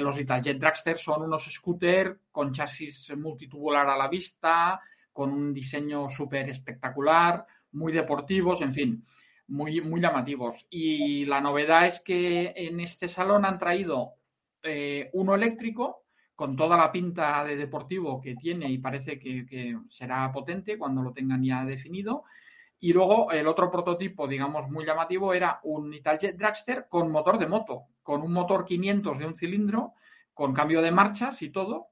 los 0.00 0.18
Italjet 0.18 0.58
Dragster 0.58 0.96
son 0.96 1.22
unos 1.22 1.44
scooter 1.44 2.18
con 2.32 2.52
chasis 2.52 3.14
multitubular 3.16 3.86
a 3.86 3.98
la 3.98 4.08
vista, 4.08 4.80
con 5.12 5.30
un 5.30 5.52
diseño 5.52 6.08
súper 6.08 6.48
espectacular, 6.48 7.44
muy 7.72 7.92
deportivos, 7.92 8.62
en 8.62 8.72
fin 8.72 9.04
muy, 9.46 9.80
muy 9.80 10.00
llamativos. 10.00 10.66
Y 10.70 11.24
la 11.26 11.40
novedad 11.40 11.86
es 11.86 12.00
que 12.00 12.52
en 12.56 12.80
este 12.80 13.08
salón 13.08 13.44
han 13.44 13.58
traído 13.58 14.14
eh, 14.64 15.10
uno 15.12 15.34
eléctrico 15.34 16.04
con 16.34 16.56
toda 16.56 16.76
la 16.76 16.90
pinta 16.90 17.44
de 17.44 17.56
deportivo 17.56 18.20
que 18.20 18.34
tiene 18.34 18.68
y 18.68 18.78
parece 18.78 19.18
que, 19.18 19.78
será 19.88 20.32
potente 20.32 20.76
cuando 20.76 21.02
lo 21.02 21.12
tengan 21.12 21.44
ya 21.44 21.64
definido. 21.64 22.24
Y 22.80 22.92
luego 22.92 23.30
el 23.30 23.46
otro 23.46 23.70
prototipo, 23.70 24.26
digamos, 24.26 24.68
muy 24.68 24.84
llamativo 24.84 25.32
era 25.32 25.60
un 25.62 25.94
Italjet 25.94 26.36
Dragster 26.36 26.86
con 26.88 27.10
motor 27.10 27.38
de 27.38 27.46
moto, 27.46 27.84
con 28.02 28.22
un 28.22 28.32
motor 28.32 28.64
500 28.64 29.18
de 29.18 29.26
un 29.26 29.36
cilindro, 29.36 29.94
con 30.34 30.52
cambio 30.52 30.82
de 30.82 30.90
marchas 30.90 31.40
y 31.42 31.50
todo, 31.50 31.88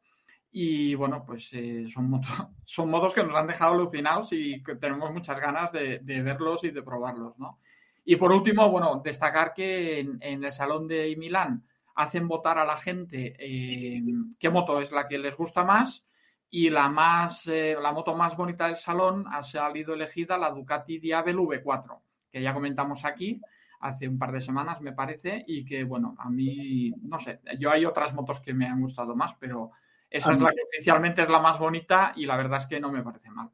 y 0.54 0.94
bueno, 0.94 1.24
pues 1.26 1.48
eh, 1.54 1.86
son, 1.92 2.10
motos, 2.10 2.30
son 2.64 2.90
modos 2.90 3.14
que 3.14 3.24
nos 3.24 3.34
han 3.34 3.46
dejado 3.46 3.74
alucinados 3.74 4.32
y 4.32 4.62
que 4.62 4.76
tenemos 4.76 5.10
muchas 5.12 5.40
ganas 5.40 5.72
de, 5.72 5.98
verlos 6.04 6.62
y 6.64 6.70
de 6.70 6.82
probarlos, 6.82 7.38
¿no? 7.38 7.58
Y 8.04 8.16
por 8.16 8.32
último, 8.32 8.68
bueno, 8.68 9.00
destacar 9.02 9.54
que 9.54 10.00
en, 10.00 10.20
el 10.44 10.52
Salón 10.52 10.88
de 10.88 11.14
Milán 11.16 11.64
hacen 11.94 12.28
votar 12.28 12.58
a 12.58 12.64
la 12.64 12.76
gente 12.76 13.36
eh, 13.38 14.02
qué 14.38 14.50
moto 14.50 14.80
es 14.80 14.92
la 14.92 15.08
que 15.08 15.18
les 15.18 15.36
gusta 15.36 15.64
más 15.64 16.06
y 16.50 16.70
la 16.70 16.88
más 16.88 17.46
eh, 17.46 17.76
la 17.80 17.92
moto 17.92 18.14
más 18.14 18.36
bonita 18.36 18.66
del 18.66 18.76
salón 18.76 19.24
ha 19.30 19.42
salido 19.42 19.94
elegida 19.94 20.36
la 20.36 20.50
Ducati 20.50 20.98
Diabel 20.98 21.38
V4, 21.38 22.00
que 22.30 22.42
ya 22.42 22.52
comentamos 22.52 23.04
aquí 23.04 23.40
hace 23.82 24.08
un 24.08 24.18
par 24.18 24.32
de 24.32 24.40
semanas, 24.40 24.80
me 24.80 24.92
parece, 24.92 25.44
y 25.46 25.64
que, 25.64 25.82
bueno, 25.84 26.14
a 26.18 26.30
mí, 26.30 26.94
no 27.02 27.18
sé, 27.18 27.40
yo 27.58 27.70
hay 27.70 27.84
otras 27.84 28.14
motos 28.14 28.40
que 28.40 28.54
me 28.54 28.66
han 28.66 28.80
gustado 28.80 29.16
más, 29.16 29.34
pero 29.40 29.72
esa 30.08 30.32
es 30.32 30.40
la 30.40 30.50
que 30.50 30.62
oficialmente 30.62 31.22
es 31.22 31.28
la 31.28 31.40
más 31.40 31.58
bonita 31.58 32.12
y 32.14 32.26
la 32.26 32.36
verdad 32.36 32.60
es 32.60 32.66
que 32.68 32.78
no 32.78 32.92
me 32.92 33.02
parece 33.02 33.30
mal. 33.30 33.50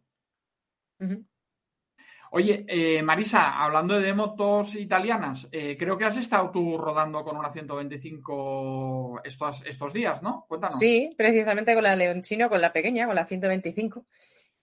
Oye, 2.30 2.64
eh, 2.68 3.02
Marisa, 3.02 3.62
hablando 3.62 3.99
de 3.99 4.12
motos 4.12 4.75
italianas, 4.75 5.49
eh, 5.50 5.76
creo 5.78 5.97
que 5.97 6.04
has 6.04 6.16
estado 6.16 6.50
tú 6.50 6.76
rodando 6.76 7.25
con 7.25 7.37
una 7.37 7.52
125 7.52 9.20
estos, 9.25 9.64
estos 9.66 9.92
días, 9.92 10.23
¿no? 10.23 10.44
Cuéntanos. 10.49 10.78
Sí, 10.78 11.14
precisamente 11.16 11.75
con 11.75 11.85
la 11.85 11.97
Leoncino, 11.97 12.49
con 12.49 12.61
la 12.61 12.73
pequeña, 12.73 13.06
con 13.06 13.14
la 13.14 13.26
125. 13.26 14.06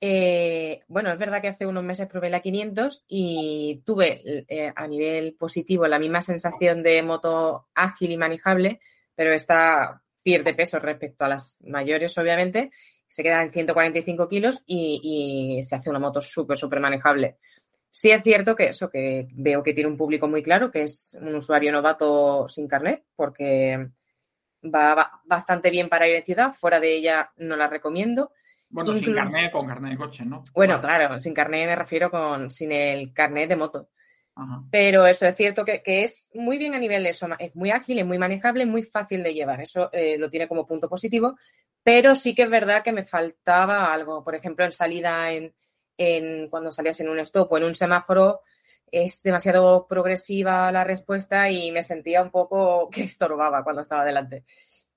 Eh, 0.01 0.81
bueno, 0.87 1.11
es 1.11 1.17
verdad 1.17 1.41
que 1.41 1.47
hace 1.47 1.65
unos 1.65 1.83
meses 1.83 2.07
probé 2.07 2.29
la 2.29 2.41
500 2.41 3.05
y 3.07 3.81
tuve 3.85 4.45
a 4.75 4.87
nivel 4.87 5.35
positivo 5.35 5.87
la 5.87 5.99
misma 5.99 6.21
sensación 6.21 6.83
de 6.83 7.01
moto 7.01 7.67
ágil 7.73 8.11
y 8.11 8.17
manejable, 8.17 8.79
pero 9.15 9.33
está 9.33 10.01
pierde 10.25 10.55
peso 10.55 10.79
respecto 10.79 11.23
a 11.23 11.29
las 11.29 11.59
mayores, 11.61 12.17
obviamente, 12.17 12.71
se 13.07 13.21
queda 13.21 13.43
en 13.43 13.51
145 13.51 14.27
kilos 14.27 14.63
y, 14.65 15.61
se 15.63 15.75
hace 15.75 15.91
una 15.91 15.99
moto 15.99 16.19
súper, 16.19 16.57
súper 16.57 16.79
manejable. 16.79 17.37
Sí 17.95 18.11
es 18.11 18.23
cierto 18.23 18.57
que 18.57 18.67
eso, 18.67 18.89
que 18.89 19.25
veo 19.31 19.63
que 19.63 19.71
tiene 19.71 19.89
un 19.89 19.95
público 19.95 20.27
muy 20.27 20.43
claro, 20.43 20.69
que 20.69 20.83
es 20.83 21.17
un 21.21 21.33
usuario 21.33 21.71
novato 21.71 22.45
sin 22.49 22.67
carnet, 22.67 23.05
porque 23.15 23.87
va, 24.61 25.21
bastante 25.23 25.69
bien 25.69 25.87
para 25.87 26.05
ir 26.05 26.15
en 26.17 26.25
ciudad, 26.25 26.51
fuera 26.51 26.81
de 26.81 26.93
ella 26.93 27.31
no 27.37 27.55
la 27.55 27.69
recomiendo. 27.69 28.33
Bueno, 28.69 28.95
sin 28.95 29.15
carnet, 29.15 29.49
con 29.49 29.65
carnet 29.65 29.91
de 29.93 29.97
coche, 29.97 30.25
¿no? 30.25 30.43
Bueno, 30.53 30.81
claro, 30.81 31.21
sin 31.21 31.33
carnet 31.33 31.67
me 31.67 31.75
refiero 31.77 32.11
con 32.11 32.51
sin 32.51 32.73
el 32.73 33.13
carnet 33.13 33.47
de 33.47 33.55
moto. 33.55 33.89
Pero 34.69 35.07
eso 35.07 35.25
es 35.25 35.35
cierto 35.37 35.63
que, 35.63 35.81
es 35.85 36.31
muy 36.35 36.57
bien 36.57 36.73
a 36.73 36.79
nivel 36.79 37.01
de 37.01 37.11
eso, 37.11 37.29
es 37.39 37.55
muy 37.55 37.71
ágil, 37.71 37.99
es 37.99 38.05
muy 38.05 38.17
manejable, 38.17 38.65
muy 38.65 38.83
fácil 38.83 39.23
de 39.23 39.33
llevar. 39.33 39.61
Eso 39.61 39.89
eh, 39.93 40.17
lo 40.17 40.29
tiene 40.29 40.49
como 40.49 40.67
punto 40.67 40.89
positivo, 40.89 41.37
pero 41.81 42.13
sí 42.13 42.35
que 42.35 42.41
es 42.41 42.49
verdad 42.49 42.83
que 42.83 42.91
me 42.91 43.05
faltaba 43.05 43.93
algo. 43.93 44.21
Por 44.21 44.35
ejemplo, 44.35 44.65
en 44.65 44.73
salida, 44.73 45.31
en, 45.31 45.53
en 45.97 46.47
cuando 46.49 46.71
salías 46.71 46.99
en 46.99 47.09
un 47.09 47.19
stop 47.19 47.51
o 47.51 47.57
en 47.57 47.63
un 47.63 47.75
semáforo, 47.75 48.41
es 48.91 49.21
demasiado 49.23 49.87
progresiva 49.87 50.71
la 50.71 50.83
respuesta 50.83 51.49
y 51.49 51.71
me 51.71 51.83
sentía 51.83 52.21
un 52.21 52.31
poco 52.31 52.89
que 52.91 53.03
estorbaba 53.03 53.63
cuando 53.63 53.81
estaba 53.81 54.05
delante. 54.05 54.43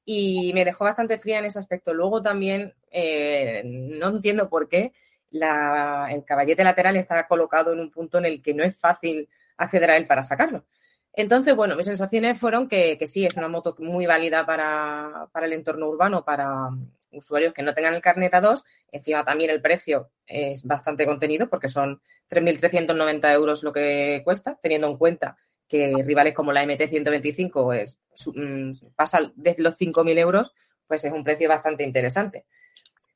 Y 0.05 0.52
me 0.55 0.64
dejó 0.64 0.85
bastante 0.85 1.19
fría 1.19 1.38
en 1.38 1.45
ese 1.45 1.59
aspecto. 1.59 1.93
Luego 1.93 2.23
también, 2.23 2.75
eh, 2.90 3.62
no 3.64 4.09
entiendo 4.09 4.49
por 4.49 4.69
qué, 4.69 4.93
el 5.31 6.25
caballete 6.25 6.64
lateral 6.64 6.97
está 6.97 7.26
colocado 7.26 7.73
en 7.73 7.81
un 7.81 7.90
punto 7.90 8.19
en 8.19 8.25
el 8.25 8.43
que 8.43 8.55
no 8.55 8.64
es 8.64 8.76
fácil 8.76 9.28
acceder 9.59 9.90
a 9.90 9.97
él 9.97 10.07
para 10.07 10.25
sacarlo. 10.25 10.64
Entonces, 11.12 11.57
bueno, 11.57 11.75
mis 11.75 11.87
sensaciones 11.87 12.38
fueron 12.38 12.69
que, 12.69 12.97
sí, 13.07 13.26
es 13.26 13.37
una 13.37 13.49
moto 13.49 13.75
muy 13.81 14.07
válida 14.07 14.47
para, 14.47 15.28
el 15.43 15.52
entorno 15.52 15.88
urbano, 15.88 16.25
para 16.25 16.71
usuarios 17.12 17.55
que 17.55 17.62
no 17.62 17.75
tengan 17.75 17.95
el 17.95 18.00
carnet 18.00 18.33
A2. 18.33 18.65
Encima 18.91 19.25
también 19.25 19.50
el 19.50 19.61
precio 19.61 20.11
es 20.27 20.65
bastante 20.65 21.07
contenido 21.07 21.49
porque 21.49 21.69
son 21.69 22.00
3.390 22.29 23.33
euros 23.33 23.62
lo 23.62 23.73
que 23.73 24.23
cuesta, 24.25 24.59
teniendo 24.61 24.88
en 24.88 24.97
cuenta 24.97 25.37
que 25.69 26.03
rivales 26.03 26.35
como 26.35 26.53
la 26.53 26.65
MT-125 26.65 27.65
pues, 27.65 27.99
mm, 28.35 28.95
pasa 28.97 29.33
de 29.35 29.55
los 29.59 29.77
5.000 29.77 30.19
euros, 30.19 30.55
pues 30.87 31.05
es 31.05 31.12
un 31.12 31.23
precio 31.23 31.49
bastante 31.49 31.85
interesante. 31.85 32.47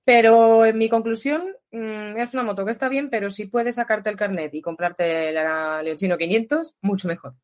Pero 0.04 0.66
en 0.66 0.76
mi 0.76 0.88
conclusión, 0.88 1.56
mm, 1.70 2.18
es 2.18 2.34
una 2.34 2.42
moto 2.42 2.64
que 2.64 2.72
está 2.72 2.88
bien, 2.88 3.08
pero 3.08 3.30
si 3.30 3.46
puedes 3.46 3.76
sacarte 3.76 4.11
el 4.11 4.16
carnet 4.16 4.52
y 4.54 4.61
comprarte 4.61 5.32
la 5.32 5.82
Leoncino 5.82 6.18
500, 6.18 6.76
mucho 6.82 7.08
mejor. 7.08 7.34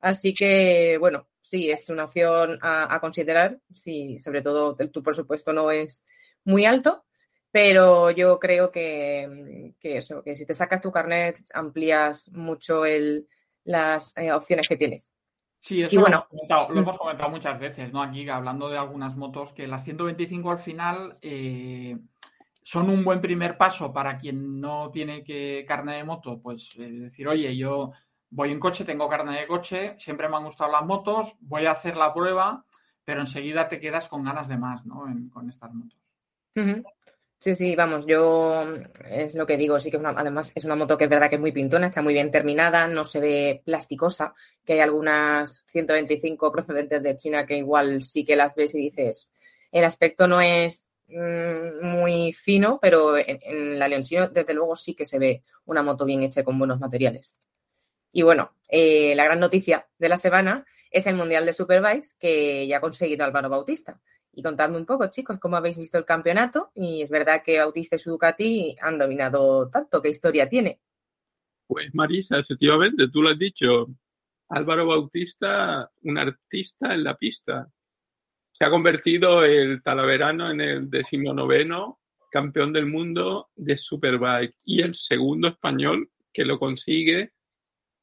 Así 0.00 0.34
que, 0.34 0.96
bueno, 0.98 1.28
sí, 1.44 1.70
es 1.70 1.90
una 1.90 2.04
opción 2.04 2.58
a, 2.62 2.98
considerar. 3.00 3.58
Sí, 3.74 4.18
sobre 4.18 4.40
todo 4.40 4.74
tu 4.74 5.02
presupuesto 5.02 5.52
no 5.52 5.70
es 5.70 6.04
muy 6.44 6.64
alto, 6.64 7.04
pero 7.50 8.10
yo 8.10 8.38
creo 8.38 8.70
que, 8.70 9.74
eso, 9.82 10.22
que 10.22 10.34
si 10.34 10.46
te 10.46 10.54
sacas 10.54 10.80
tu 10.80 10.90
carnet 10.90 11.38
amplías 11.52 12.30
mucho 12.32 12.86
el, 12.86 13.28
las 13.64 14.16
eh, 14.16 14.32
opciones 14.32 14.66
que 14.66 14.78
tienes. 14.78 15.12
Sí, 15.60 15.82
eso 15.82 16.00
lo, 16.00 16.06
hemos 16.06 16.24
comentado, 16.28 16.68
lo, 16.68 16.74
mm. 16.74 16.78
hemos 16.78 16.98
comentado, 16.98 17.30
muchas 17.30 17.60
veces, 17.60 17.92
¿no? 17.92 18.02
Aquí 18.02 18.26
hablando 18.28 18.70
de 18.70 18.78
algunas 18.78 19.14
motos, 19.14 19.52
que 19.52 19.66
las 19.66 19.84
125 19.84 20.50
al 20.50 20.58
final 20.58 21.18
eh, 21.20 21.98
son 22.62 22.88
un 22.88 23.04
buen 23.04 23.20
primer 23.20 23.58
paso 23.58 23.92
para 23.92 24.16
quien 24.16 24.60
no 24.60 24.90
tiene 24.90 25.22
que 25.22 25.64
carne 25.68 25.96
de 25.96 26.04
moto, 26.04 26.40
pues 26.42 26.70
decir, 26.76 27.28
oye, 27.28 27.54
yo 27.54 27.92
voy 28.34 28.50
en 28.50 28.58
coche, 28.58 28.84
tengo 28.84 29.08
carne 29.08 29.40
de 29.40 29.46
coche, 29.46 29.94
siempre 29.98 30.28
me 30.28 30.36
han 30.36 30.44
gustado 30.44 30.72
las 30.72 30.84
motos, 30.84 31.34
voy 31.40 31.66
a 31.66 31.72
hacer 31.72 31.96
la 31.96 32.12
prueba, 32.12 32.64
pero 33.04 33.20
enseguida 33.20 33.68
te 33.68 33.78
quedas 33.78 34.08
con 34.08 34.24
ganas 34.24 34.48
de 34.48 34.58
más, 34.58 34.84
¿no? 34.84 35.04
con 35.32 35.48
estas 35.48 35.72
motos. 35.72 35.98
Sí, 37.38 37.54
sí, 37.54 37.76
vamos, 37.76 38.06
yo 38.06 38.64
es 39.08 39.34
lo 39.34 39.46
que 39.46 39.56
digo, 39.56 39.78
sí 39.78 39.90
que 39.90 40.00
además 40.02 40.50
es 40.54 40.64
una 40.64 40.76
moto 40.76 40.96
que 40.96 41.04
es 41.04 41.10
verdad 41.10 41.28
que 41.28 41.36
es 41.36 41.40
muy 41.40 41.52
pintona, 41.52 41.88
está 41.88 42.00
muy 42.00 42.14
bien 42.14 42.30
terminada, 42.30 42.88
no 42.88 43.04
se 43.04 43.20
ve 43.20 43.62
plasticosa, 43.64 44.34
que 44.64 44.72
hay 44.72 44.80
algunas 44.80 45.64
125 45.68 46.50
procedentes 46.50 47.02
de 47.02 47.16
China 47.16 47.46
que 47.46 47.58
igual 47.58 48.02
sí 48.02 48.24
que 48.24 48.34
las 48.34 48.54
ves 48.54 48.74
y 48.74 48.78
dices, 48.78 49.30
el 49.70 49.84
aspecto 49.84 50.26
no 50.26 50.40
es 50.40 50.86
mm, 51.06 51.86
muy 51.86 52.32
fino, 52.32 52.78
pero 52.80 53.16
en, 53.18 53.78
la 53.78 53.88
Leoncino 53.88 54.28
desde 54.28 54.54
luego 54.54 54.74
sí 54.74 54.94
que 54.94 55.04
se 55.04 55.18
ve 55.18 55.42
una 55.66 55.82
moto 55.82 56.04
bien 56.04 56.22
hecha 56.22 56.42
con 56.42 56.58
buenos 56.58 56.80
materiales. 56.80 57.40
Y 58.14 58.22
bueno, 58.22 58.52
eh, 58.68 59.12
la 59.16 59.24
gran 59.24 59.40
noticia 59.40 59.88
de 59.98 60.08
la 60.08 60.16
semana 60.16 60.64
es 60.88 61.08
el 61.08 61.16
Mundial 61.16 61.44
de 61.44 61.52
Superbikes 61.52 62.10
que 62.20 62.64
ya 62.68 62.76
ha 62.76 62.80
conseguido 62.80 63.24
Álvaro 63.24 63.50
Bautista. 63.50 64.00
Y 64.32 64.40
contadme 64.40 64.76
un 64.76 64.86
poco, 64.86 65.10
chicos, 65.10 65.40
cómo 65.40 65.56
habéis 65.56 65.76
visto 65.76 65.98
el 65.98 66.04
campeonato. 66.04 66.70
Y 66.76 67.02
es 67.02 67.10
verdad 67.10 67.42
que 67.44 67.58
Bautista 67.58 67.96
y 67.96 67.98
su 67.98 68.10
Ducati 68.10 68.76
han 68.80 68.98
dominado 68.98 69.68
tanto. 69.68 70.00
¿Qué 70.00 70.10
historia 70.10 70.48
tiene? 70.48 70.80
Pues 71.66 71.92
Marisa, 71.92 72.38
efectivamente, 72.38 73.08
tú 73.08 73.20
lo 73.20 73.30
has 73.30 73.38
dicho. 73.38 73.88
Álvaro 74.48 74.86
Bautista, 74.86 75.90
un 76.02 76.16
artista 76.16 76.94
en 76.94 77.02
la 77.02 77.16
pista. 77.16 77.68
Se 78.52 78.64
ha 78.64 78.70
convertido 78.70 79.44
el 79.44 79.82
talaverano 79.82 80.52
en 80.52 80.60
el 80.60 80.88
decimonoveno 80.88 81.98
campeón 82.30 82.72
del 82.72 82.86
mundo 82.86 83.48
de 83.56 83.76
Superbike 83.76 84.54
y 84.64 84.82
el 84.82 84.94
segundo 84.94 85.48
español 85.48 86.10
que 86.32 86.44
lo 86.44 86.60
consigue 86.60 87.33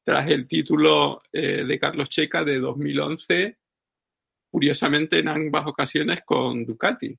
tras 0.04 0.28
el 0.28 0.46
título 0.46 1.22
eh, 1.32 1.64
de 1.64 1.78
Carlos 1.78 2.08
Checa 2.08 2.44
de 2.44 2.58
2011, 2.58 3.58
curiosamente 4.50 5.20
en 5.20 5.28
ambas 5.28 5.66
ocasiones 5.66 6.20
con 6.24 6.64
Ducati. 6.64 7.16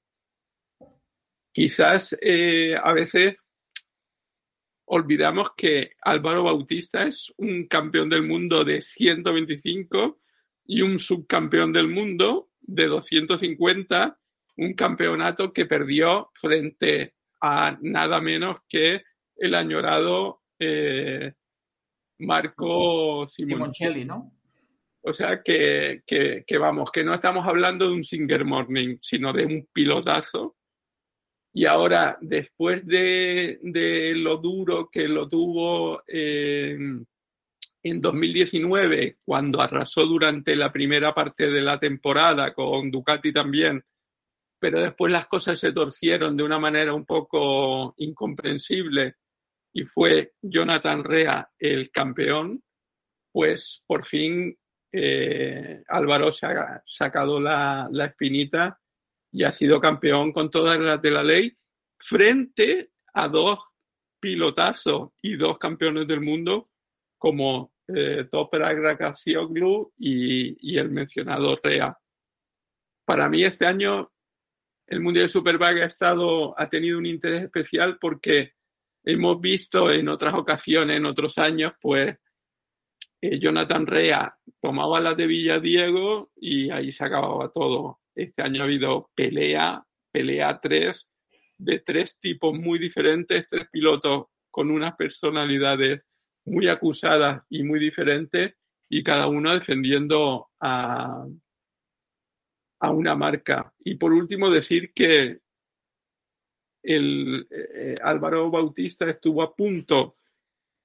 Quizás 1.52 2.18
eh, 2.22 2.76
a 2.82 2.94
veces 2.94 3.36
olvidamos 4.86 5.52
que 5.56 5.92
Álvaro 6.02 6.44
Bautista 6.44 7.04
es 7.04 7.34
un 7.38 7.68
campeón 7.68 8.10
del 8.10 8.24
mundo 8.24 8.64
de 8.64 8.82
125 8.82 10.20
y 10.66 10.82
un 10.82 11.00
subcampeón 11.00 11.72
del 11.72 11.88
mundo 11.88 12.50
de 12.60 12.88
250, 12.88 14.20
un 14.58 14.74
campeonato 14.74 15.54
que 15.54 15.66
perdió 15.66 16.32
frente 16.34 17.16
a 17.42 17.78
nada 17.82 18.20
menos 18.22 18.58
que 18.68 19.04
el 19.36 19.56
añorado 19.56 20.42
eh, 20.60 21.34
Marco 22.26 23.26
Simoncelli, 23.28 24.06
¿no? 24.06 24.32
O 25.06 25.14
sea 25.14 25.42
que, 25.44 26.02
que, 26.08 26.58
vamos, 26.58 26.90
que 26.92 27.04
no 27.04 27.14
estamos 27.14 27.46
hablando 27.46 27.88
de 27.88 27.94
un 27.94 28.06
Singer 28.06 28.46
Morning, 28.46 28.98
sino 29.02 29.34
de 29.34 29.46
un 29.46 29.68
pilotazo. 29.72 30.56
Y 31.54 31.66
ahora, 31.66 32.18
después 32.22 32.86
de, 32.88 33.60
de 33.62 34.16
lo 34.16 34.38
duro 34.38 34.90
que 34.90 35.08
lo 35.10 35.28
tuvo 35.28 36.02
en 36.08 37.06
2019, 37.84 39.18
cuando 39.26 39.62
arrasó 39.62 40.06
durante 40.06 40.56
la 40.56 40.72
primera 40.72 41.14
parte 41.14 41.52
de 41.52 41.62
la 41.62 41.78
temporada 41.78 42.54
con 42.54 42.90
Ducati 42.90 43.34
también, 43.34 43.84
pero 44.58 44.80
después 44.80 45.12
las 45.12 45.28
cosas 45.28 45.60
se 45.60 45.74
torcieron 45.74 46.38
de 46.38 46.44
una 46.44 46.60
manera 46.60 46.94
un 46.94 47.06
poco 47.06 47.94
incomprensible 47.98 49.16
y 49.74 49.86
fue 49.86 50.34
Jonathan 50.42 51.04
Rea 51.04 51.50
el 51.58 51.92
campeón, 51.92 52.64
pues 53.32 53.84
por 53.88 54.06
fin 54.06 54.56
eh, 54.92 55.84
Álvaro 55.88 56.32
se 56.32 56.46
ha 56.46 56.82
sacado 56.86 57.40
la, 57.40 57.90
espinita 58.06 58.80
y 59.32 59.44
ha 59.44 59.52
sido 59.52 59.82
campeón 59.82 60.32
con 60.32 60.52
todas 60.52 60.78
las 60.78 61.02
de 61.02 61.12
la 61.12 61.24
ley 61.24 61.58
frente 61.98 62.92
a 63.16 63.28
dos 63.28 63.60
pilotazos 64.20 65.10
y 65.22 65.36
dos 65.36 65.58
campeones 65.58 66.08
del 66.08 66.22
mundo 66.22 66.70
como 67.18 67.74
eh, 67.88 68.28
Toprak 68.32 69.02
y, 69.98 70.72
y 70.72 70.78
el 70.78 70.90
mencionado 70.92 71.58
Rea. 71.62 71.98
Para 73.06 73.28
mí 73.28 73.44
este 73.44 73.66
año 73.66 74.12
el 74.86 75.00
Mundial 75.00 75.30
Superbike 75.30 75.82
ha 75.82 75.86
estado, 75.86 76.60
ha 76.60 76.70
tenido 76.70 77.00
un 77.00 77.06
interés 77.06 77.42
especial 77.44 77.98
porque 78.00 78.54
hemos 79.04 79.40
visto 79.42 79.92
en 79.92 80.08
otras 80.08 80.34
ocasiones, 80.34 80.98
en 80.98 81.06
otros 81.06 81.38
años, 81.38 81.74
pues 81.82 82.18
eh, 83.22 83.40
Jonathan 83.40 83.86
Rea 83.86 84.36
tomaba 84.62 85.00
la 85.00 85.14
de 85.14 85.28
Villadiego 85.28 86.32
y 86.36 86.70
ahí 86.70 86.92
se 86.92 87.06
acababa 87.06 87.52
todo. 87.52 88.00
Este 88.16 88.42
año 88.42 88.62
ha 88.62 88.66
habido 88.66 89.10
pelea, 89.16 89.84
pelea 90.12 90.60
tres, 90.62 91.08
de 91.58 91.80
tres 91.80 92.20
tipos 92.20 92.54
muy 92.54 92.80
diferentes, 92.80 93.50
tres 93.50 93.68
pilotos 93.72 94.26
con 94.50 94.72
unas 94.72 94.96
personalidades 94.96 96.02
muy 96.46 96.68
acusadas 96.68 97.44
y 97.50 97.64
muy 97.64 97.80
diferentes 97.80 98.56
y 98.90 99.04
cada 99.04 99.28
uno 99.28 99.54
defendiendo 99.54 100.50
a 100.60 101.26
una 102.92 103.16
marca. 103.16 103.74
Y 103.80 103.96
por 103.96 104.12
último 104.12 104.50
decir 104.50 104.92
que 104.94 105.43
el 106.84 107.48
eh, 107.50 107.96
Álvaro 108.04 108.52
Bautista 108.52 109.10
estuvo 109.10 109.42
a 109.42 109.56
punto 109.56 110.18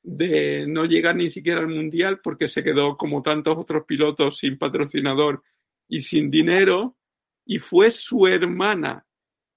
de 0.02 0.64
no 0.66 0.84
llegar 0.84 1.16
ni 1.16 1.30
siquiera 1.30 1.60
al 1.60 1.68
Mundial 1.68 2.20
porque 2.22 2.48
se 2.48 2.62
quedó 2.62 2.96
como 2.96 3.22
tantos 3.22 3.58
otros 3.58 3.84
pilotos 3.84 4.38
sin 4.38 4.56
patrocinador 4.56 5.42
y 5.88 6.00
sin 6.00 6.30
dinero 6.30 6.96
y 7.44 7.58
fue 7.58 7.90
su 7.90 8.26
hermana 8.26 9.04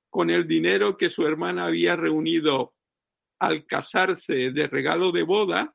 con 0.10 0.30
el 0.30 0.48
dinero 0.48 0.98
que 0.98 1.10
su 1.10 1.26
hermana 1.26 1.66
había 1.66 1.96
reunido 1.96 2.74
al 3.40 3.66
casarse 3.66 4.52
de 4.52 4.68
regalo 4.68 5.12
de 5.12 5.24
boda 5.24 5.74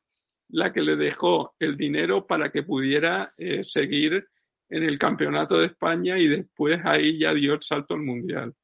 la 0.48 0.72
que 0.72 0.82
le 0.82 0.96
dejó 0.96 1.54
el 1.58 1.76
dinero 1.76 2.26
para 2.26 2.50
que 2.50 2.62
pudiera 2.62 3.32
eh, 3.36 3.62
seguir 3.64 4.28
en 4.68 4.82
el 4.82 4.98
campeonato 4.98 5.58
de 5.58 5.66
España 5.66 6.18
y 6.18 6.28
después 6.28 6.80
ahí 6.84 7.18
ya 7.18 7.32
dio 7.34 7.54
el 7.54 7.62
salto 7.62 7.94
al 7.94 8.02
mundial. 8.02 8.54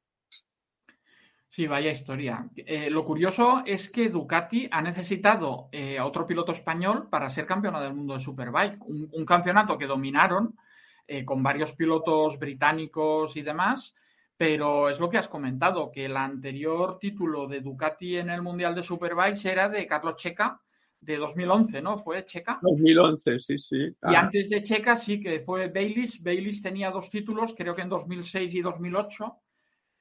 Sí, 1.53 1.67
vaya 1.67 1.91
historia. 1.91 2.49
Eh, 2.55 2.89
lo 2.89 3.05
curioso 3.05 3.61
es 3.63 3.87
que 3.91 4.09
Ducati 4.09 4.67
ha 4.71 4.81
necesitado 4.81 5.69
eh, 5.71 5.99
a 5.99 6.05
otro 6.07 6.25
piloto 6.25 6.51
español 6.51 7.09
para 7.11 7.29
ser 7.29 7.45
campeona 7.45 7.79
del 7.79 7.93
mundo 7.93 8.15
de 8.15 8.21
Superbike. 8.21 8.83
Un, 8.83 9.23
campeonato 9.23 9.77
que 9.77 9.85
dominaron 9.85 10.57
eh, 11.05 11.23
con 11.23 11.43
varios 11.43 11.73
pilotos 11.73 12.39
británicos 12.39 13.37
y 13.37 13.43
demás, 13.43 13.93
pero 14.35 14.89
es 14.89 14.99
lo 14.99 15.11
que 15.11 15.19
has 15.19 15.27
comentado, 15.27 15.91
que 15.91 16.05
el 16.05 16.17
anterior 16.17 16.97
título 16.97 17.45
de 17.45 17.61
Ducati 17.61 18.17
en 18.17 18.31
el 18.31 18.41
Mundial 18.41 18.73
de 18.73 18.81
Superbike 18.81 19.45
era 19.45 19.69
de 19.69 19.85
Carlos 19.85 20.15
Checa 20.15 20.59
de 21.01 21.17
2011, 21.17 21.83
¿no? 21.83 21.99
¿Fue 21.99 22.25
Checa? 22.25 22.57
2011, 22.63 23.39
sí, 23.39 23.59
sí. 23.59 23.77
Y 23.77 23.95
ah. 24.01 24.21
antes 24.21 24.49
de 24.49 24.63
Checa 24.63 24.95
sí 24.95 25.21
que 25.21 25.39
fue 25.39 25.67
Bayliss. 25.67 26.19
Bayliss 26.23 26.63
tenía 26.63 26.89
dos 26.89 27.11
títulos, 27.11 27.53
creo 27.55 27.75
que 27.75 27.83
en 27.83 27.89
2006 27.89 28.55
y 28.55 28.61
2008 28.61 29.42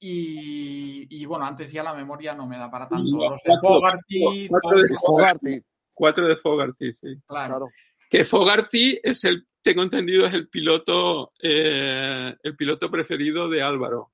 y, 0.04 1.24
bueno, 1.26 1.44
antes 1.44 1.70
ya 1.70 1.82
la 1.82 1.94
memoria 1.94 2.34
no 2.34 2.46
me 2.46 2.58
da 2.58 2.70
para 2.70 2.88
tanto. 2.88 3.04
Los 3.04 3.42
de 3.42 3.52
Fogarty. 3.60 4.48
Cuatro 5.94 6.26
de 6.26 6.36
Fogarty. 6.36 6.92
sí. 6.94 7.16
Claro. 7.26 7.68
Que 8.10 8.24
Fogarty 8.24 8.98
es 9.02 9.24
el, 9.24 9.46
tengo 9.62 9.82
entendido, 9.82 10.26
es 10.26 10.34
el 10.34 10.48
piloto, 10.48 11.32
eh, 11.40 12.34
el 12.42 12.56
piloto 12.56 12.90
preferido 12.90 13.48
de 13.48 13.62
Álvaro. 13.62 14.12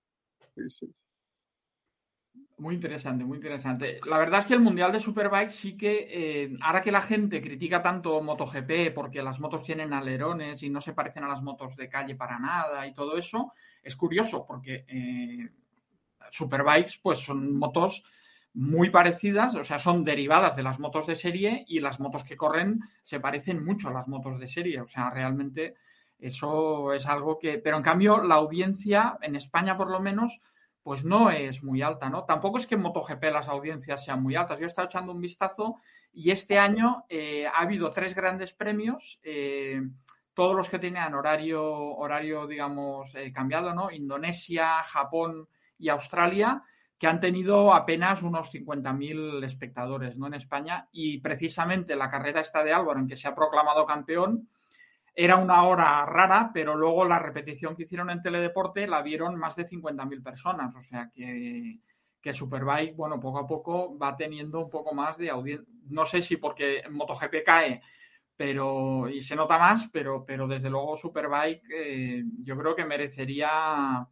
Muy 2.59 2.75
interesante, 2.75 3.25
muy 3.25 3.37
interesante. 3.37 4.01
La 4.07 4.19
verdad 4.19 4.41
es 4.41 4.47
que 4.47 4.55
el 4.55 4.61
Mundial 4.61 4.93
de 4.93 5.01
Superbike 5.01 5.51
sí 5.51 5.77
que, 5.77 6.09
eh, 6.11 6.57
ahora 6.61 6.83
que 6.83 6.93
la 6.93 7.03
gente 7.03 7.41
critica 7.41 7.83
tanto 7.83 8.21
MotoGP 8.21 8.93
porque 8.95 9.23
las 9.23 9.41
motos 9.41 9.63
tienen 9.63 9.93
alerones 9.93 10.63
y 10.63 10.69
no 10.69 10.81
se 10.81 10.93
parecen 10.93 11.25
a 11.25 11.29
las 11.29 11.43
motos 11.43 11.77
de 11.77 11.89
calle 11.89 12.15
para 12.15 12.39
nada 12.39 12.87
y 12.87 12.95
todo 12.95 13.17
eso, 13.17 13.53
es 13.83 13.97
curioso 13.97 14.45
porque 14.47 14.85
eh, 14.89 15.49
Superbikes, 16.31 16.99
pues 17.03 17.21
son 17.21 17.59
motos 17.59 18.03
muy 18.55 18.91
parecidas, 18.91 19.55
o 19.55 19.63
sea, 19.63 19.79
son 19.79 20.05
derivadas 20.05 20.57
de 20.57 20.63
las 20.63 20.81
motos 20.81 21.07
de 21.07 21.17
serie 21.17 21.65
y 21.69 21.81
las 21.81 22.01
motos 22.01 22.25
que 22.25 22.37
corren 22.37 22.81
se 23.03 23.21
parecen 23.21 23.65
mucho 23.65 23.89
a 23.89 23.93
las 23.93 24.09
motos 24.09 24.41
de 24.41 24.49
serie. 24.49 24.81
O 24.81 24.87
sea, 24.87 25.11
realmente 25.11 25.75
eso 26.19 26.93
es 26.93 27.07
algo 27.07 27.39
que. 27.39 27.59
Pero 27.59 27.77
en 27.77 27.83
cambio, 27.83 28.23
la 28.23 28.37
audiencia, 28.37 29.17
en 29.23 29.37
España 29.37 29.77
por 29.77 29.91
lo 29.91 30.01
menos, 30.01 30.41
pues 30.83 31.05
no 31.05 31.31
es 31.31 31.63
muy 31.63 31.83
alta, 31.83 32.09
¿no? 32.09 32.25
Tampoco 32.25 32.59
es 32.59 32.67
que 32.67 32.75
en 32.75 32.83
MotoGP 32.83 33.25
las 33.25 33.49
audiencias 33.49 34.05
sean 34.05 34.23
muy 34.23 34.35
altas. 34.35 34.59
Yo 34.59 34.65
he 34.65 34.69
estado 34.69 34.89
echando 34.89 35.13
un 35.13 35.21
vistazo 35.21 35.77
y 36.13 36.31
este 36.31 36.59
año 36.59 37.05
eh, 37.09 37.47
ha 37.47 37.61
habido 37.61 37.93
tres 37.93 38.15
grandes 38.15 38.53
premios. 38.53 39.21
Eh, 39.23 39.83
todos 40.35 40.57
los 40.57 40.71
que 40.71 40.79
tenían 40.79 41.15
horario, 41.15 41.63
horario 41.97 42.47
digamos, 42.47 43.15
eh, 43.15 43.33
cambiado, 43.33 43.75
¿no? 43.75 43.91
Indonesia, 43.91 44.83
Japón 44.85 45.49
y 45.79 45.89
Australia, 45.89 46.63
que 46.99 47.07
han 47.07 47.21
tenido 47.21 47.73
apenas 47.73 48.23
unos 48.23 48.51
50.000 48.53 49.45
espectadores 49.45 50.17
¿no? 50.17 50.27
en 50.27 50.35
España. 50.35 50.89
Y 50.93 51.19
precisamente 51.19 51.97
la 51.97 52.11
carrera 52.11 52.41
esta 52.41 52.65
de 52.65 52.73
Álvaro, 52.73 53.01
en 53.01 53.07
que 53.07 53.17
se 53.17 53.29
ha 53.29 53.35
proclamado 53.35 53.87
campeón, 53.87 54.49
era 55.15 55.37
una 55.37 55.65
hora 55.65 56.05
rara, 56.07 56.51
pero 56.53 56.77
luego 56.77 57.05
la 57.05 57.19
repetición 57.19 57.75
que 57.75 57.85
hicieron 57.85 58.11
en 58.11 58.23
Teledeporte 58.23 58.87
la 58.87 59.03
vieron 59.03 59.37
más 59.37 59.57
de 59.57 59.69
50.000 59.69 60.23
personas. 60.23 60.75
O 60.75 60.81
sea 60.81 61.11
que, 61.15 61.81
que 62.21 62.35
Superbike, 62.35 62.97
bueno, 62.97 63.19
poco 63.19 63.39
a 63.39 63.47
poco 63.47 63.99
va 63.99 64.17
teniendo 64.17 64.61
un 64.61 64.71
poco 64.71 64.95
más 64.95 65.17
de 65.19 65.31
audiencia. 65.31 65.67
No 65.89 66.05
sé 66.05 66.23
si 66.23 66.37
porque 66.37 66.83
MotoGP 66.91 67.45
cae 67.45 67.81
pero 68.39 69.09
y 69.09 69.21
se 69.21 69.35
nota 69.35 69.59
más, 69.59 69.89
pero, 69.93 70.25
pero 70.25 70.47
desde 70.47 70.71
luego 70.71 70.97
Superbike 70.97 71.65
eh, 71.75 72.23
yo 72.45 72.57
creo 72.57 72.77
que 72.77 72.85
merecería 72.85 74.07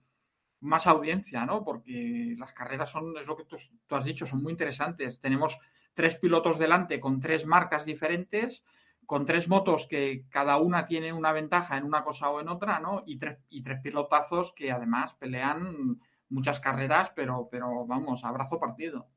más 0.67 0.87
audiencia, 0.87 1.47
¿no? 1.47 1.65
Porque 1.65 2.35
las 2.39 2.53
carreras 2.53 2.91
son, 2.91 3.17
es 3.17 3.27
lo 3.27 3.37
que 3.37 3.45
tú, 3.45 3.57
has 3.91 4.05
dicho, 4.05 4.27
son 4.27 4.43
muy 4.43 4.53
interesantes. 4.53 5.21
Tenemos 5.21 5.59
tres 5.95 6.17
pilotos 6.17 6.59
delante 6.59 7.01
con 7.01 7.21
tres 7.21 7.47
marcas 7.47 7.85
diferentes, 7.85 8.65
con 9.07 9.25
tres 9.25 9.49
motos 9.49 9.87
que 9.87 10.25
cada 10.29 10.59
una 10.59 10.87
tiene 10.87 11.13
una 11.13 11.33
ventaja 11.33 11.79
en 11.79 11.85
una 11.85 12.03
cosa 12.03 12.29
o 12.29 12.41
en 12.41 12.49
otra, 12.49 12.81
¿no? 12.81 13.03
Y 13.07 13.19
tres, 13.19 13.39
y 13.49 13.63
tres 13.63 13.81
pilotazos 13.81 14.53
que 14.53 14.73
además 14.73 15.15
pelean 15.15 16.01
muchas 16.29 16.61
carreras, 16.61 17.13
pero, 17.15 17.49
pero 17.51 17.87
vamos, 17.87 18.25
abrazo 18.25 18.59
partido. 18.59 19.09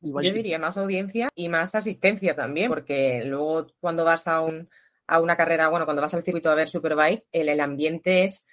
Yo 0.00 0.18
diría 0.18 0.58
más 0.58 0.76
audiencia 0.78 1.28
y 1.34 1.48
más 1.48 1.74
asistencia 1.74 2.34
también, 2.34 2.68
porque 2.68 3.22
luego 3.24 3.68
cuando 3.78 4.04
vas 4.04 4.26
a, 4.26 4.40
un, 4.40 4.68
a 5.06 5.20
una 5.20 5.36
carrera, 5.36 5.68
bueno, 5.68 5.84
cuando 5.84 6.02
vas 6.02 6.14
al 6.14 6.24
circuito 6.24 6.50
a 6.50 6.56
ver 6.56 6.68
Superbike, 6.68 7.26
el, 7.30 7.48
el 7.48 7.60
ambiente 7.60 8.24
es 8.24 8.48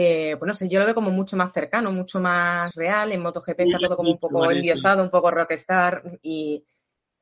eh, 0.00 0.36
pues 0.38 0.46
no 0.46 0.54
sé, 0.54 0.68
yo 0.68 0.78
lo 0.78 0.86
veo 0.86 0.94
como 0.94 1.10
mucho 1.10 1.36
más 1.36 1.52
cercano, 1.52 1.90
mucho 1.90 2.20
más 2.20 2.72
real. 2.76 3.10
En 3.10 3.20
MotoGP 3.20 3.60
está 3.60 3.78
todo 3.78 3.96
como 3.96 4.12
un 4.12 4.18
poco 4.18 4.48
endiosado, 4.48 5.02
un 5.02 5.10
poco 5.10 5.28
rockstar 5.32 6.20
y, 6.22 6.64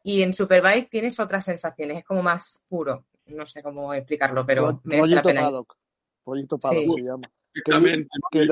y 0.03 0.21
en 0.21 0.35
Superbike 0.35 0.91
tienes 0.91 1.19
otras 1.19 1.47
sensaciones, 1.47 1.99
es 1.99 2.05
como 2.05 2.23
más 2.23 2.63
puro. 2.69 3.07
No 3.29 3.47
sé 3.47 3.63
cómo 3.63 3.95
explicarlo, 3.95 4.45
pero 4.45 4.83
me 4.85 5.07
la 5.07 5.23
pena. 5.23 5.43
Paddock. 5.43 5.75
Pollito 6.23 6.59
Paddock 6.59 6.99
se 6.99 7.03
llama. 7.03 7.31
Exactamente, 7.55 8.09